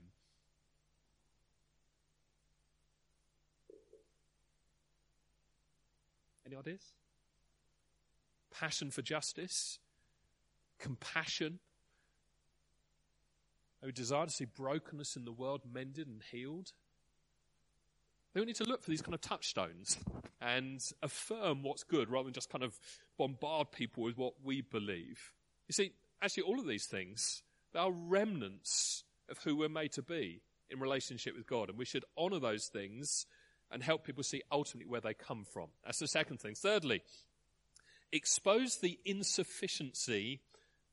Any 6.45 6.55
ideas? 6.55 6.93
Passion 8.51 8.91
for 8.91 9.01
justice, 9.01 9.79
compassion, 10.77 11.59
a 13.81 13.91
desire 13.91 14.25
to 14.27 14.31
see 14.31 14.45
brokenness 14.45 15.15
in 15.15 15.25
the 15.25 15.31
world 15.31 15.61
mended 15.71 16.07
and 16.07 16.21
healed. 16.31 16.71
We 18.34 18.46
need 18.46 18.56
to 18.56 18.63
look 18.63 18.82
for 18.82 18.89
these 18.89 19.02
kind 19.02 19.13
of 19.13 19.22
touchstones 19.22 19.98
and 20.41 20.82
affirm 21.02 21.63
what's 21.63 21.84
good 21.84 22.10
rather 22.10 22.26
than 22.26 22.34
just 22.34 22.50
kind 22.50 22.63
of 22.63 22.80
bombard 23.17 23.72
people 23.72 24.04
with 24.04 24.17
what 24.17 24.34
we 24.44 24.62
believe. 24.62 25.34
You 25.67 25.74
see, 25.74 25.91
actually, 26.22 26.44
all 26.44 26.60
of 26.60 26.67
these 26.67 26.86
things 26.86 27.44
they 27.74 27.80
are 27.80 27.91
remnants 27.91 29.04
of 29.30 29.38
who 29.39 29.56
we're 29.56 29.70
made 29.70 29.94
to 29.94 30.02
be 30.02 30.41
in 30.70 30.80
relationship 30.80 31.36
with 31.36 31.48
God. 31.48 31.70
And 31.70 31.78
we 31.78 31.86
should 31.86 32.06
honor 32.17 32.39
those 32.39 32.67
things 32.67 33.26
and 33.70 33.82
help 33.82 34.06
people 34.06 34.24
see 34.24 34.41
ultimately 34.52 34.89
where 34.89 35.02
they 35.02 35.13
come 35.13 35.46
from. 35.46 35.67
That's 35.86 36.00
the 36.00 36.08
second 36.08 36.39
thing. 36.39 36.56
Thirdly, 36.56 37.02
expose 38.12 38.78
the 38.78 39.00
insufficiency 39.06 40.41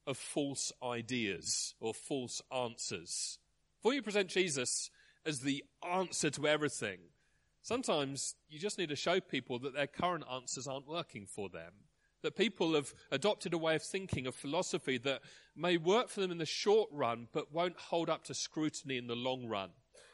of 0.07 0.17
false 0.17 0.73
ideas 0.83 1.75
or 1.81 1.93
false 1.93 2.41
answers. 2.55 3.39
Before 3.79 3.95
you 3.95 4.03
present 4.03 4.29
Jesus 4.29 4.91
as 5.27 5.41
the 5.41 5.65
answer 5.89 6.31
to 6.31 6.47
everything, 6.47 6.99
sometimes 7.63 8.35
you 8.49 8.59
just 8.59 8.79
need 8.79 8.89
to 8.89 8.97
show 8.97 9.21
people 9.21 9.59
that 9.61 9.75
their 9.75 9.87
current 9.87 10.25
answers 10.33 10.67
aren't 10.67 10.89
working 10.89 11.27
for 11.27 11.49
them. 11.49 11.73
That 12.23 12.37
people 12.37 12.75
have 12.75 12.93
adopted 13.13 13.55
a 13.55 13.59
way 13.59 13.77
of 13.77 13.83
thinking, 13.83 14.27
of 14.27 14.35
philosophy 14.35 14.99
that 14.99 15.23
may 15.55 15.77
work 15.77 16.09
for 16.09 16.21
them 16.21 16.33
in 16.33 16.39
the 16.39 16.47
short 16.47 16.89
run, 16.93 17.29
but 17.33 17.53
won't 17.53 17.79
hold 17.79 18.11
up 18.11 18.25
to 18.25 18.35
scrutiny 18.35 18.99
in 18.99 19.07
the 19.07 19.15
long 19.15 19.47
run. 19.47 19.71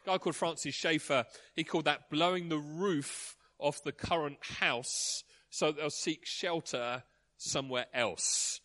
A 0.06 0.10
guy 0.10 0.18
called 0.18 0.36
Francis 0.36 0.74
Schaeffer, 0.74 1.24
he 1.56 1.64
called 1.64 1.86
that 1.86 2.10
blowing 2.10 2.50
the 2.50 2.58
roof 2.58 3.36
off 3.58 3.82
the 3.82 3.92
current 3.92 4.38
house 4.58 5.24
so 5.54 5.70
they'll 5.70 5.88
seek 5.88 6.26
shelter 6.26 7.04
somewhere 7.36 7.86
else. 7.94 8.60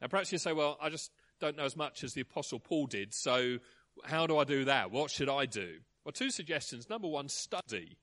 Now 0.00 0.06
perhaps 0.06 0.30
you 0.30 0.38
say, 0.38 0.52
well, 0.52 0.78
I 0.80 0.88
just 0.88 1.10
don't 1.40 1.56
know 1.56 1.64
as 1.64 1.76
much 1.76 2.04
as 2.04 2.14
the 2.14 2.20
apostle 2.20 2.60
Paul 2.60 2.86
did, 2.86 3.12
so 3.12 3.58
how 4.04 4.26
do 4.26 4.38
I 4.38 4.44
do 4.44 4.64
that? 4.66 4.90
What 4.90 5.10
should 5.10 5.28
I 5.28 5.46
do? 5.46 5.78
Well, 6.04 6.12
two 6.12 6.30
suggestions. 6.30 6.90
Number 6.90 7.08
one, 7.08 7.28
study. 7.28 7.98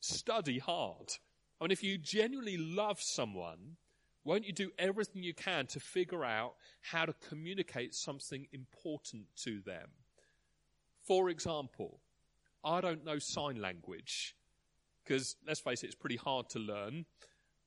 Study 0.00 0.58
hard. 0.58 1.12
I 1.60 1.64
mean, 1.64 1.72
if 1.72 1.82
you 1.82 1.98
genuinely 1.98 2.56
love 2.56 3.00
someone, 3.00 3.76
won't 4.24 4.46
you 4.46 4.52
do 4.52 4.70
everything 4.78 5.22
you 5.22 5.34
can 5.34 5.66
to 5.68 5.80
figure 5.80 6.24
out 6.24 6.54
how 6.82 7.06
to 7.06 7.14
communicate 7.28 7.94
something 7.94 8.46
important 8.52 9.24
to 9.44 9.60
them? 9.60 9.88
For 11.06 11.28
example, 11.30 12.00
I 12.64 12.80
don't 12.80 13.04
know 13.04 13.18
sign 13.18 13.60
language 13.60 14.36
because 15.04 15.36
let's 15.46 15.60
face 15.60 15.82
it, 15.82 15.86
it's 15.86 15.94
pretty 15.94 16.16
hard 16.16 16.48
to 16.50 16.58
learn 16.58 17.06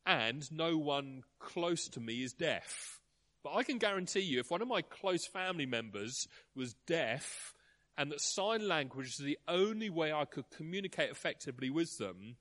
and 0.05 0.49
no 0.51 0.77
one 0.77 1.23
close 1.39 1.87
to 1.89 1.99
me 1.99 2.23
is 2.23 2.33
deaf. 2.33 2.99
But 3.43 3.55
I 3.55 3.63
can 3.63 3.77
guarantee 3.77 4.21
you 4.21 4.39
if 4.39 4.51
one 4.51 4.61
of 4.61 4.67
my 4.67 4.81
close 4.81 5.25
family 5.27 5.65
members 5.65 6.27
was 6.55 6.75
deaf 6.87 7.53
and 7.97 8.11
that 8.11 8.21
sign 8.21 8.67
language 8.67 9.07
is 9.07 9.17
the 9.17 9.37
only 9.47 9.89
way 9.89 10.11
I 10.11 10.25
could 10.25 10.49
communicate 10.49 11.11
effectively 11.11 11.69
with 11.69 11.97
them, 11.97 12.37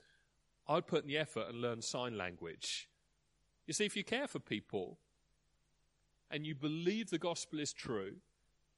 I'd 0.68 0.86
put 0.86 1.02
in 1.02 1.08
the 1.08 1.18
effort 1.18 1.48
and 1.48 1.60
learn 1.60 1.82
sign 1.82 2.16
language. 2.16 2.88
You 3.66 3.74
see, 3.74 3.84
if 3.84 3.96
you 3.96 4.04
care 4.04 4.26
for 4.26 4.38
people 4.38 4.98
and 6.30 6.46
you 6.46 6.54
believe 6.54 7.10
the 7.10 7.18
gospel 7.18 7.60
is 7.60 7.72
true, 7.72 8.16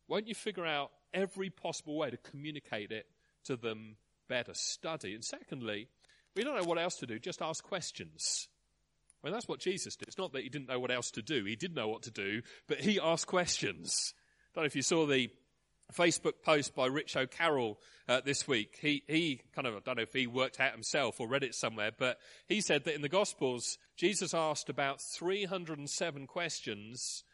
won't 0.08 0.28
you 0.28 0.34
figure 0.34 0.66
out 0.66 0.90
every 1.12 1.50
possible 1.50 1.96
way 1.96 2.10
to 2.10 2.16
communicate 2.16 2.90
it 2.90 3.06
to 3.44 3.56
them 3.56 3.96
better? 4.28 4.52
Study. 4.54 5.14
And 5.14 5.24
secondly, 5.24 5.88
we 6.34 6.42
don't 6.42 6.56
know 6.56 6.64
what 6.64 6.78
else 6.78 6.96
to 6.96 7.06
do, 7.06 7.18
just 7.18 7.40
ask 7.40 7.62
questions. 7.62 8.48
Well, 9.22 9.32
that's 9.32 9.48
what 9.48 9.60
Jesus 9.60 9.96
did. 9.96 10.08
It's 10.08 10.18
not 10.18 10.32
that 10.32 10.42
he 10.42 10.50
didn't 10.50 10.68
know 10.68 10.78
what 10.80 10.90
else 10.90 11.10
to 11.12 11.22
do. 11.22 11.44
He 11.44 11.56
did 11.56 11.74
know 11.74 11.88
what 11.88 12.02
to 12.02 12.10
do, 12.10 12.42
but 12.66 12.80
he 12.80 13.00
asked 13.00 13.26
questions. 13.26 14.12
I 14.52 14.58
don't 14.58 14.64
know 14.64 14.66
if 14.66 14.76
you 14.76 14.82
saw 14.82 15.06
the 15.06 15.30
Facebook 15.92 16.42
post 16.42 16.74
by 16.74 16.86
Rich 16.86 17.16
O'Carroll 17.16 17.78
uh, 18.08 18.20
this 18.24 18.48
week. 18.48 18.78
He, 18.80 19.02
he 19.06 19.40
kind 19.54 19.66
of, 19.66 19.74
I 19.74 19.80
don't 19.84 19.96
know 19.96 20.02
if 20.02 20.12
he 20.12 20.26
worked 20.26 20.60
out 20.60 20.72
himself 20.72 21.20
or 21.20 21.28
read 21.28 21.42
it 21.42 21.54
somewhere, 21.54 21.90
but 21.96 22.18
he 22.48 22.60
said 22.60 22.84
that 22.84 22.94
in 22.94 23.02
the 23.02 23.08
Gospels, 23.08 23.78
Jesus 23.96 24.34
asked 24.34 24.68
about 24.68 25.00
307 25.00 26.26
questions 26.26 27.24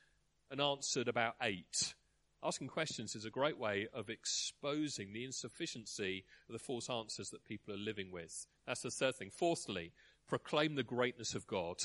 and 0.50 0.60
answered 0.60 1.08
about 1.08 1.36
eight. 1.42 1.94
Asking 2.42 2.68
questions 2.68 3.14
is 3.14 3.26
a 3.26 3.30
great 3.30 3.58
way 3.58 3.86
of 3.92 4.08
exposing 4.08 5.12
the 5.12 5.24
insufficiency 5.24 6.24
of 6.48 6.54
the 6.54 6.58
false 6.58 6.88
answers 6.88 7.30
that 7.30 7.44
people 7.44 7.74
are 7.74 7.78
living 7.78 8.10
with. 8.10 8.46
That's 8.66 8.82
the 8.82 8.90
third 8.90 9.16
thing. 9.16 9.30
Fourthly, 9.30 9.92
proclaim 10.26 10.74
the 10.74 10.82
greatness 10.82 11.34
of 11.34 11.46
God. 11.46 11.76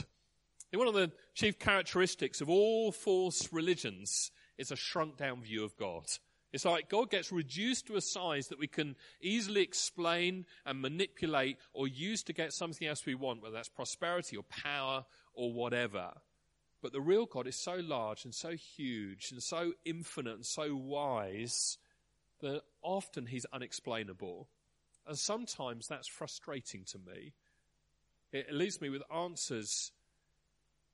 One 0.74 0.88
of 0.88 0.94
the 0.94 1.12
chief 1.34 1.58
characteristics 1.58 2.42
of 2.42 2.50
all 2.50 2.92
false 2.92 3.52
religions 3.54 4.32
is 4.58 4.72
a 4.72 4.76
shrunk 4.76 5.18
down 5.18 5.42
view 5.42 5.64
of 5.64 5.78
God. 5.78 6.06
It's 6.56 6.64
like 6.64 6.88
God 6.88 7.12
gets 7.12 7.34
reduced 7.34 7.88
to 7.88 7.98
a 7.98 8.02
size 8.02 8.48
that 8.48 8.60
we 8.60 8.68
can 8.68 8.96
easily 9.20 9.62
explain 9.62 10.46
and 10.66 10.82
manipulate 10.82 11.58
or 11.74 11.86
use 11.86 12.24
to 12.24 12.34
get 12.34 12.54
something 12.54 12.88
else 12.88 13.06
we 13.06 13.14
want, 13.14 13.44
whether 13.44 13.56
that's 13.56 13.68
prosperity 13.68 14.38
or 14.38 14.44
power 14.44 15.04
or 15.34 15.52
whatever. 15.52 16.14
But 16.82 16.94
the 16.94 17.02
real 17.02 17.26
God 17.26 17.46
is 17.46 17.58
so 17.58 17.76
large 17.76 18.24
and 18.24 18.34
so 18.34 18.52
huge 18.52 19.34
and 19.34 19.44
so 19.44 19.74
infinite 19.84 20.36
and 20.36 20.46
so 20.46 20.74
wise 20.78 21.78
that 22.40 22.62
often 22.82 23.26
he's 23.26 23.46
unexplainable. 23.52 24.48
And 25.06 25.20
sometimes 25.20 25.88
that's 25.90 26.08
frustrating 26.08 26.86
to 26.86 27.00
me. 27.00 27.34
It 28.32 28.54
leaves 28.54 28.80
me 28.80 28.90
with 28.90 29.04
answers 29.14 29.92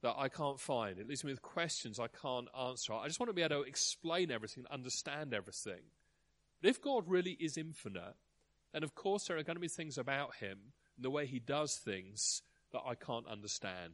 that 0.02 0.16
I 0.18 0.30
can't 0.30 0.60
find. 0.60 0.98
It 0.98 1.08
leaves 1.08 1.24
me 1.24 1.32
with 1.32 1.42
questions 1.42 2.00
I 2.00 2.08
can't 2.08 2.48
answer. 2.60 2.94
I 2.94 3.08
just 3.08 3.20
want 3.20 3.30
to 3.30 3.34
be 3.34 3.44
able 3.44 3.62
to 3.64 3.70
explain 3.70 4.32
everything, 4.32 4.66
understand 4.72 5.34
everything. 5.34 5.82
But 6.62 6.70
if 6.70 6.82
God 6.82 7.06
really 7.08 7.38
is 7.40 7.58
infinite, 7.58 8.16
then 8.74 8.84
of 8.84 8.96
course 8.96 9.28
there 9.28 9.38
are 9.38 9.44
going 9.44 9.56
to 9.56 9.62
be 9.62 9.68
things 9.68 9.98
about 9.98 10.36
him 10.36 10.58
and 10.96 11.06
the 11.06 11.10
way 11.10 11.26
he 11.26 11.40
does 11.40 11.76
things 11.76 12.42
that 12.72 12.82
I 12.86 12.96
can't 12.96 13.28
understand. 13.28 13.94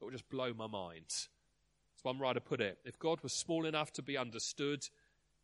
It 0.00 0.04
will 0.04 0.10
just 0.10 0.28
blow 0.28 0.52
my 0.52 0.66
mind. 0.66 1.06
As 1.08 2.04
one 2.04 2.18
writer 2.18 2.40
put 2.40 2.60
it, 2.60 2.78
if 2.84 2.98
God 2.98 3.20
was 3.22 3.32
small 3.32 3.66
enough 3.66 3.92
to 3.94 4.02
be 4.02 4.16
understood, 4.16 4.88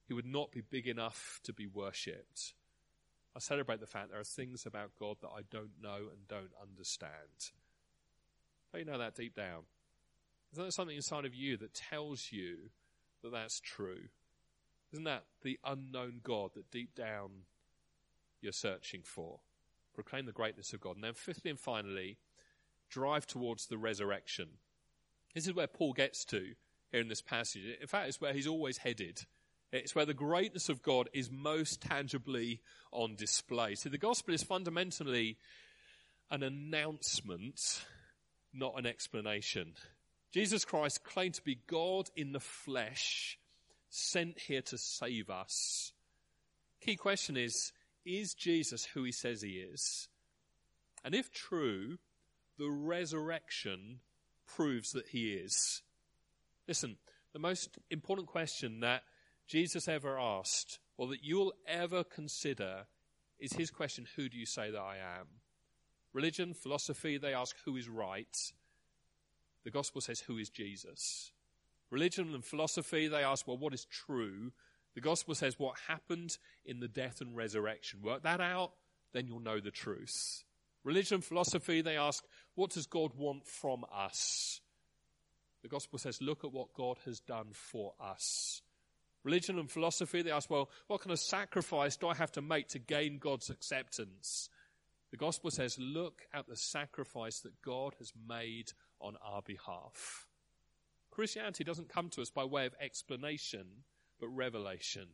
he 0.09 0.15
would 0.15 0.27
not 0.27 0.51
be 0.51 0.63
big 0.63 0.87
enough 0.87 1.41
to 1.45 1.53
be 1.53 1.67
worshipped. 1.67 2.55
I 3.35 3.39
celebrate 3.39 3.81
the 3.81 3.87
fact 3.87 4.11
there 4.11 4.21
are 4.21 4.25
things 4.25 4.65
about 4.65 4.93
God 4.99 5.19
that 5.21 5.29
I 5.29 5.43
don't 5.51 5.83
know 5.83 6.09
and 6.11 6.27
don't 6.27 6.53
understand. 6.61 7.11
Don't 8.73 8.87
you 8.87 8.91
know 8.91 8.99
that 8.99 9.15
deep 9.15 9.37
down? 9.37 9.65
Isn't 10.53 10.65
there 10.65 10.71
something 10.71 10.97
inside 10.97 11.25
of 11.25 11.35
you 11.35 11.57
that 11.59 11.75
tells 11.75 12.29
you 12.31 12.71
that 13.23 13.33
that's 13.33 13.61
true? 13.61 14.09
Isn't 14.93 15.05
that 15.05 15.25
the 15.43 15.59
unknown 15.65 16.21
God 16.23 16.51
that 16.55 16.71
deep 16.71 16.95
down 16.95 17.31
you're 18.41 18.53
searching 18.53 19.03
for? 19.03 19.41
Proclaim 19.95 20.27
the 20.27 20.33
greatness 20.33 20.73
of 20.73 20.81
God. 20.81 20.97
And 20.97 21.05
then, 21.05 21.15
fifthly 21.15 21.51
and 21.51 21.59
finally, 21.59 22.19
drive 22.89 23.27
towards 23.27 23.67
the 23.67 23.79
resurrection. 23.79 24.49
This 25.35 25.47
is 25.47 25.55
where 25.55 25.67
Paul 25.67 25.93
gets 25.93 26.25
to 26.27 26.55
here 26.93 27.01
in 27.01 27.09
this 27.09 27.23
passage. 27.23 27.63
In 27.81 27.87
fact, 27.87 28.09
it's 28.09 28.21
where 28.21 28.33
he's 28.33 28.47
always 28.47 28.79
headed. 28.79 29.21
It's 29.73 29.95
where 29.95 30.07
the 30.07 30.15
greatness 30.15 30.69
of 30.69 30.83
God 30.83 31.11
is 31.13 31.31
most 31.31 31.81
tangibly 31.81 32.61
on 32.93 33.17
display. 33.17 33.75
See, 33.75 33.89
the 33.89 33.99
gospel 33.99 34.33
is 34.33 34.43
fundamentally 34.43 35.37
an 36.31 36.43
announcement, 36.43 37.85
not 38.55 38.79
an 38.79 38.87
explanation. 38.87 39.75
Jesus 40.37 40.67
Christ 40.67 41.03
claimed 41.03 41.33
to 41.37 41.43
be 41.43 41.61
God 41.67 42.11
in 42.15 42.33
the 42.33 42.41
flesh, 42.41 43.39
sent 43.89 44.39
here 44.39 44.61
to 44.61 44.77
save 44.77 45.31
us. 45.31 45.93
Key 46.83 46.97
question 46.97 47.39
is, 47.39 47.73
is 48.05 48.35
Jesus 48.35 48.85
who 48.85 49.03
he 49.05 49.13
says 49.13 49.41
he 49.41 49.53
is? 49.53 50.09
And 51.03 51.15
if 51.15 51.33
true, 51.33 51.97
the 52.59 52.69
resurrection 52.69 54.01
proves 54.47 54.93
that 54.93 55.07
he 55.07 55.33
is. 55.33 55.81
Listen, 56.69 56.99
the 57.33 57.39
most 57.39 57.79
important 57.91 58.29
question 58.29 58.81
that 58.81 59.05
Jesus 59.49 59.89
ever 59.89 60.21
asked, 60.21 60.81
or 60.99 61.07
that 61.07 61.25
you'll 61.25 61.55
ever 61.67 62.05
consider, 62.05 62.85
is 63.41 63.55
his 63.55 63.71
question, 63.71 64.07
Who 64.17 64.29
do 64.29 64.37
you 64.37 64.45
say 64.45 64.71
that 64.71 64.79
I 64.79 64.97
am? 65.19 65.29
Religion, 66.13 66.53
philosophy, 66.53 67.17
they 67.17 67.33
ask 67.33 67.57
who 67.65 67.79
is 67.79 67.89
right. 67.89 68.37
The 69.67 69.73
gospel 69.73 70.01
says, 70.01 70.21
Who 70.21 70.39
is 70.39 70.49
Jesus? 70.49 71.33
Religion 71.91 72.33
and 72.35 72.45
philosophy, 72.45 73.09
they 73.09 73.25
ask, 73.25 73.49
Well, 73.49 73.59
what 73.59 73.75
is 73.75 73.85
true? 73.87 74.53
The 74.95 75.01
gospel 75.01 75.35
says, 75.35 75.59
What 75.59 75.75
happened 75.89 76.39
in 76.65 76.79
the 76.79 76.87
death 76.87 77.21
and 77.21 77.37
resurrection? 77.37 78.01
Work 78.01 78.23
that 78.23 78.41
out, 78.41 78.75
then 79.13 79.27
you'll 79.27 79.41
know 79.41 79.59
the 79.59 79.73
truth. 79.73 80.45
Religion 80.85 81.17
and 81.17 81.25
philosophy, 81.25 81.83
they 81.83 81.97
ask, 81.97 82.23
What 82.55 82.71
does 82.71 82.87
God 82.87 83.11
want 83.17 83.45
from 83.45 83.85
us? 83.93 84.61
The 85.63 85.69
gospel 85.69 85.99
says, 85.99 86.23
Look 86.23 86.45
at 86.45 86.53
what 86.53 86.73
God 86.73 86.99
has 87.05 87.19
done 87.19 87.49
for 87.51 87.95
us. 88.01 88.63
Religion 89.25 89.59
and 89.59 89.69
philosophy, 89.69 90.23
they 90.23 90.31
ask, 90.31 90.49
well, 90.49 90.71
what 90.87 91.01
kind 91.01 91.11
of 91.11 91.19
sacrifice 91.19 91.97
do 91.97 92.07
I 92.07 92.15
have 92.15 92.31
to 92.33 92.41
make 92.41 92.69
to 92.69 92.79
gain 92.79 93.19
God's 93.19 93.51
acceptance? 93.51 94.49
The 95.11 95.17
gospel 95.17 95.51
says, 95.51 95.77
look 95.81 96.23
at 96.33 96.47
the 96.47 96.55
sacrifice 96.55 97.41
that 97.41 97.61
God 97.61 97.95
has 97.99 98.13
made 98.29 98.73
on 99.07 99.17
our 99.25 99.43
behalf. 99.43 100.27
Christianity 101.11 101.65
doesn't 101.65 101.89
come 101.89 102.11
to 102.11 102.21
us 102.21 102.31
by 102.31 102.45
way 102.45 102.67
of 102.67 102.75
explanation, 102.81 103.67
but 104.21 104.29
revelation. 104.29 105.07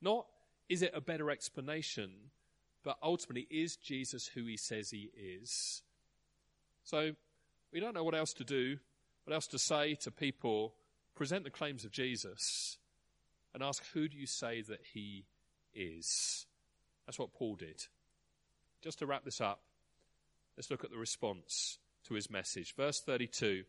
Not 0.00 0.26
is 0.68 0.82
it 0.82 0.92
a 0.94 1.00
better 1.00 1.30
explanation, 1.30 2.10
but 2.82 2.96
ultimately 3.02 3.46
is 3.50 3.76
Jesus 3.76 4.28
who 4.28 4.46
he 4.46 4.56
says 4.56 4.90
he 4.90 5.10
is? 5.14 5.82
So 6.84 7.12
we 7.72 7.80
don't 7.80 7.94
know 7.94 8.04
what 8.04 8.14
else 8.14 8.32
to 8.34 8.44
do, 8.44 8.78
what 9.24 9.34
else 9.34 9.46
to 9.48 9.58
say 9.58 9.94
to 9.96 10.10
people, 10.10 10.74
present 11.14 11.44
the 11.44 11.50
claims 11.50 11.84
of 11.84 11.90
Jesus 11.90 12.78
and 13.52 13.62
ask, 13.62 13.82
Who 13.92 14.08
do 14.08 14.16
you 14.16 14.26
say 14.26 14.62
that 14.62 14.80
he 14.92 15.26
is? 15.74 16.46
That's 17.06 17.18
what 17.18 17.34
Paul 17.34 17.56
did. 17.56 17.82
Just 18.82 18.98
to 19.00 19.06
wrap 19.06 19.24
this 19.24 19.40
up, 19.40 19.60
let's 20.56 20.70
look 20.70 20.84
at 20.84 20.90
the 20.90 20.98
response 20.98 21.78
to 22.04 22.14
his 22.14 22.30
message. 22.30 22.74
Verse 22.74 23.00
32 23.00 23.64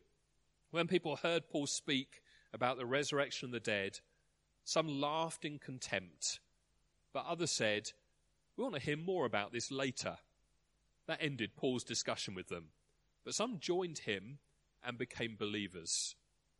When 0.71 0.87
people 0.87 1.17
heard 1.17 1.49
Paul 1.49 1.67
speak 1.67 2.21
about 2.53 2.77
the 2.77 2.85
resurrection 2.85 3.47
of 3.47 3.51
the 3.51 3.59
dead, 3.59 3.99
some 4.63 4.87
laughed 4.87 5.45
in 5.45 5.59
contempt, 5.59 6.39
but 7.13 7.25
others 7.27 7.51
said, 7.51 7.91
We 8.57 8.63
want 8.63 8.75
to 8.75 8.81
hear 8.81 8.97
more 8.97 9.25
about 9.25 9.51
this 9.51 9.71
later. 9.71 10.17
That 11.07 11.19
ended 11.21 11.55
Paul's 11.55 11.83
discussion 11.83 12.33
with 12.33 12.47
them. 12.47 12.69
But 13.23 13.35
some 13.35 13.59
joined 13.59 13.99
him 13.99 14.39
and 14.83 14.97
became 14.97 15.35
believers. 15.37 16.15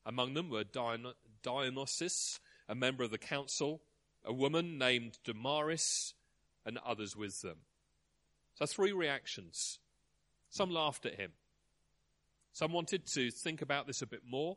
Among 0.06 0.36
them 0.36 0.50
were 0.50 0.64
Dionysius 0.64 2.40
a 2.68 2.76
member 2.76 3.04
of 3.04 3.12
the 3.12 3.18
council, 3.18 3.82
a 4.24 4.34
woman 4.34 4.78
named 4.78 5.20
Damaris, 5.24 6.14
and 6.66 6.80
others 6.80 7.16
with 7.16 7.42
them. 7.42 7.58
So, 8.56 8.66
three 8.66 8.92
reactions. 8.92 9.80
Some 10.50 10.72
laughed 10.72 11.06
at 11.06 11.16
him. 11.16 11.34
Some 12.56 12.72
wanted 12.72 13.06
to 13.08 13.32
think 13.32 13.62
about 13.62 13.86
this 13.86 14.02
a 14.02 14.08
bit 14.08 14.22
more. 14.26 14.56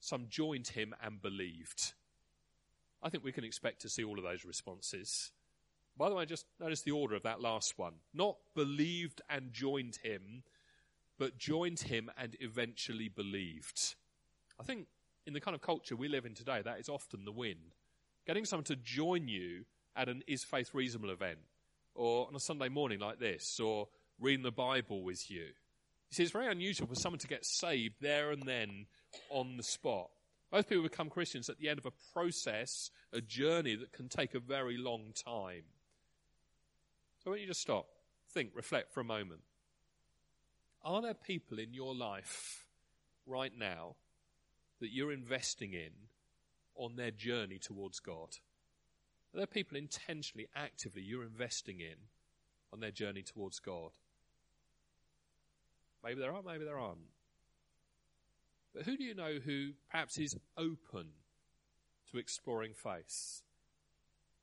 Some 0.00 0.26
joined 0.28 0.68
him 0.68 0.94
and 1.02 1.22
believed. 1.22 1.94
I 3.02 3.08
think 3.08 3.24
we 3.24 3.32
can 3.32 3.42
expect 3.42 3.80
to 3.80 3.88
see 3.88 4.04
all 4.04 4.18
of 4.18 4.22
those 4.22 4.44
responses. 4.44 5.32
By 5.96 6.10
the 6.10 6.14
way, 6.14 6.26
just 6.26 6.44
notice 6.60 6.82
the 6.82 6.90
order 6.90 7.14
of 7.14 7.22
that 7.22 7.40
last 7.40 7.78
one. 7.78 7.94
Not 8.12 8.36
believed 8.54 9.22
and 9.30 9.50
joined 9.50 9.96
him, 10.02 10.42
but 11.18 11.38
joined 11.38 11.80
him 11.80 12.10
and 12.18 12.36
eventually 12.40 13.08
believed. 13.08 13.94
I 14.60 14.62
think 14.62 14.86
in 15.26 15.32
the 15.32 15.40
kind 15.40 15.54
of 15.54 15.62
culture 15.62 15.96
we 15.96 16.08
live 16.08 16.26
in 16.26 16.34
today, 16.34 16.60
that 16.62 16.80
is 16.80 16.90
often 16.90 17.24
the 17.24 17.32
win. 17.32 17.56
Getting 18.26 18.44
someone 18.44 18.64
to 18.64 18.76
join 18.76 19.26
you 19.26 19.64
at 19.96 20.10
an 20.10 20.22
Is 20.26 20.44
Faith 20.44 20.74
Reasonable 20.74 21.08
event, 21.08 21.38
or 21.94 22.26
on 22.28 22.36
a 22.36 22.40
Sunday 22.40 22.68
morning 22.68 22.98
like 22.98 23.18
this, 23.18 23.58
or 23.58 23.88
reading 24.20 24.42
the 24.42 24.52
Bible 24.52 25.02
with 25.02 25.30
you. 25.30 25.46
You 26.14 26.18
see, 26.18 26.22
it's 26.22 26.32
very 26.32 26.46
unusual 26.46 26.86
for 26.86 26.94
someone 26.94 27.18
to 27.18 27.26
get 27.26 27.44
saved 27.44 27.96
there 28.00 28.30
and 28.30 28.44
then 28.44 28.86
on 29.30 29.56
the 29.56 29.64
spot. 29.64 30.10
Most 30.52 30.68
people 30.68 30.84
become 30.84 31.10
Christians 31.10 31.50
at 31.50 31.58
the 31.58 31.68
end 31.68 31.80
of 31.80 31.86
a 31.86 32.12
process, 32.12 32.92
a 33.12 33.20
journey 33.20 33.74
that 33.74 33.90
can 33.90 34.08
take 34.08 34.32
a 34.32 34.38
very 34.38 34.76
long 34.78 35.12
time. 35.12 35.64
So, 37.18 37.32
why 37.32 37.32
don't 37.32 37.40
you 37.40 37.48
just 37.48 37.62
stop, 37.62 37.88
think, 38.30 38.50
reflect 38.54 38.94
for 38.94 39.00
a 39.00 39.04
moment? 39.04 39.40
Are 40.84 41.02
there 41.02 41.14
people 41.14 41.58
in 41.58 41.74
your 41.74 41.96
life 41.96 42.64
right 43.26 43.52
now 43.52 43.96
that 44.80 44.92
you're 44.92 45.10
investing 45.10 45.72
in 45.72 45.90
on 46.76 46.94
their 46.94 47.10
journey 47.10 47.58
towards 47.58 47.98
God? 47.98 48.36
Are 49.34 49.38
there 49.38 49.46
people 49.48 49.76
intentionally, 49.76 50.46
actively 50.54 51.02
you're 51.02 51.24
investing 51.24 51.80
in 51.80 51.96
on 52.72 52.78
their 52.78 52.92
journey 52.92 53.24
towards 53.24 53.58
God? 53.58 53.90
Maybe 56.04 56.20
there 56.20 56.34
are, 56.34 56.42
maybe 56.42 56.64
there 56.64 56.78
aren't. 56.78 56.98
But 58.74 58.84
who 58.84 58.96
do 58.96 59.04
you 59.04 59.14
know 59.14 59.38
who 59.44 59.70
perhaps 59.90 60.18
is 60.18 60.36
open 60.58 61.06
to 62.10 62.18
exploring 62.18 62.74
faith? 62.74 63.40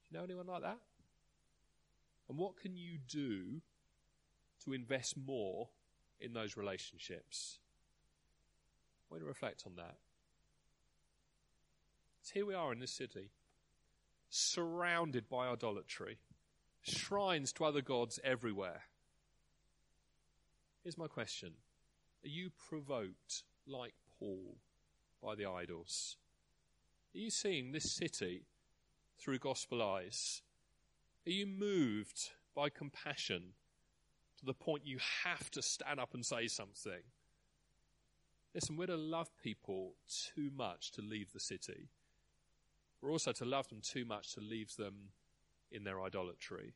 Do 0.04 0.10
you 0.10 0.18
know 0.18 0.24
anyone 0.24 0.48
like 0.48 0.64
that? 0.64 0.80
And 2.30 2.38
what 2.38 2.58
can 2.58 2.76
you 2.76 2.98
do 3.08 3.62
to 4.64 4.74
invest 4.74 5.16
more 5.18 5.70
in 6.20 6.34
those 6.34 6.58
relationships? 6.58 7.60
I 9.10 9.14
want 9.14 9.24
to 9.24 9.28
reflect 9.28 9.64
on 9.68 9.76
that. 9.76 9.98
So 12.24 12.32
here 12.36 12.46
we 12.46 12.54
are 12.54 12.72
in 12.72 12.80
this 12.80 12.92
city, 12.92 13.32
surrounded 14.30 15.28
by 15.30 15.48
idolatry, 15.48 16.20
shrines 16.82 17.52
to 17.54 17.66
other 17.66 17.82
gods 17.82 18.20
everywhere. 18.24 18.84
Here's 20.84 20.98
my 20.98 21.08
question 21.08 21.54
Are 22.24 22.30
you 22.30 22.50
provoked, 22.50 23.44
like 23.68 23.94
Paul, 24.18 24.58
by 25.22 25.36
the 25.36 25.46
idols? 25.46 26.18
Are 27.14 27.20
you 27.20 27.30
seeing 27.30 27.72
this 27.72 27.92
city 27.92 28.46
through 29.20 29.40
gospel 29.40 29.84
eyes? 29.84 30.42
Are 31.28 31.32
you 31.32 31.46
moved 31.46 32.32
by 32.56 32.70
compassion 32.70 33.54
to 34.40 34.46
the 34.46 34.54
point 34.54 34.88
you 34.88 34.98
have 35.24 35.52
to 35.52 35.62
stand 35.62 36.00
up 36.00 36.16
and 36.16 36.26
say 36.26 36.48
something? 36.48 37.04
Listen, 38.56 38.76
we're 38.76 38.88
to 38.88 38.98
love 38.98 39.30
people 39.42 39.94
too 40.36 40.50
much 40.56 40.92
to 40.92 41.02
leave 41.02 41.32
the 41.32 41.40
city. 41.40 41.90
We're 43.02 43.12
also 43.12 43.32
to 43.34 43.46
love 43.46 43.68
them 43.70 43.82
too 43.82 44.04
much 44.04 44.34
to 44.34 44.42
leave 44.42 44.76
them 44.78 45.10
in 45.72 45.84
their 45.84 46.02
idolatry. 46.02 46.74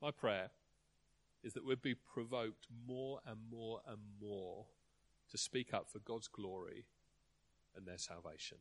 My 0.00 0.10
prayer 0.10 0.50
is 1.44 1.52
that 1.52 1.64
we'd 1.64 1.82
be 1.82 1.94
provoked 1.94 2.66
more 2.88 3.20
and 3.26 3.38
more 3.50 3.80
and 3.86 3.98
more 4.20 4.66
to 5.30 5.38
speak 5.38 5.74
up 5.74 5.88
for 5.90 5.98
God's 5.98 6.26
glory 6.26 6.86
and 7.76 7.86
their 7.86 7.98
salvation. 7.98 8.58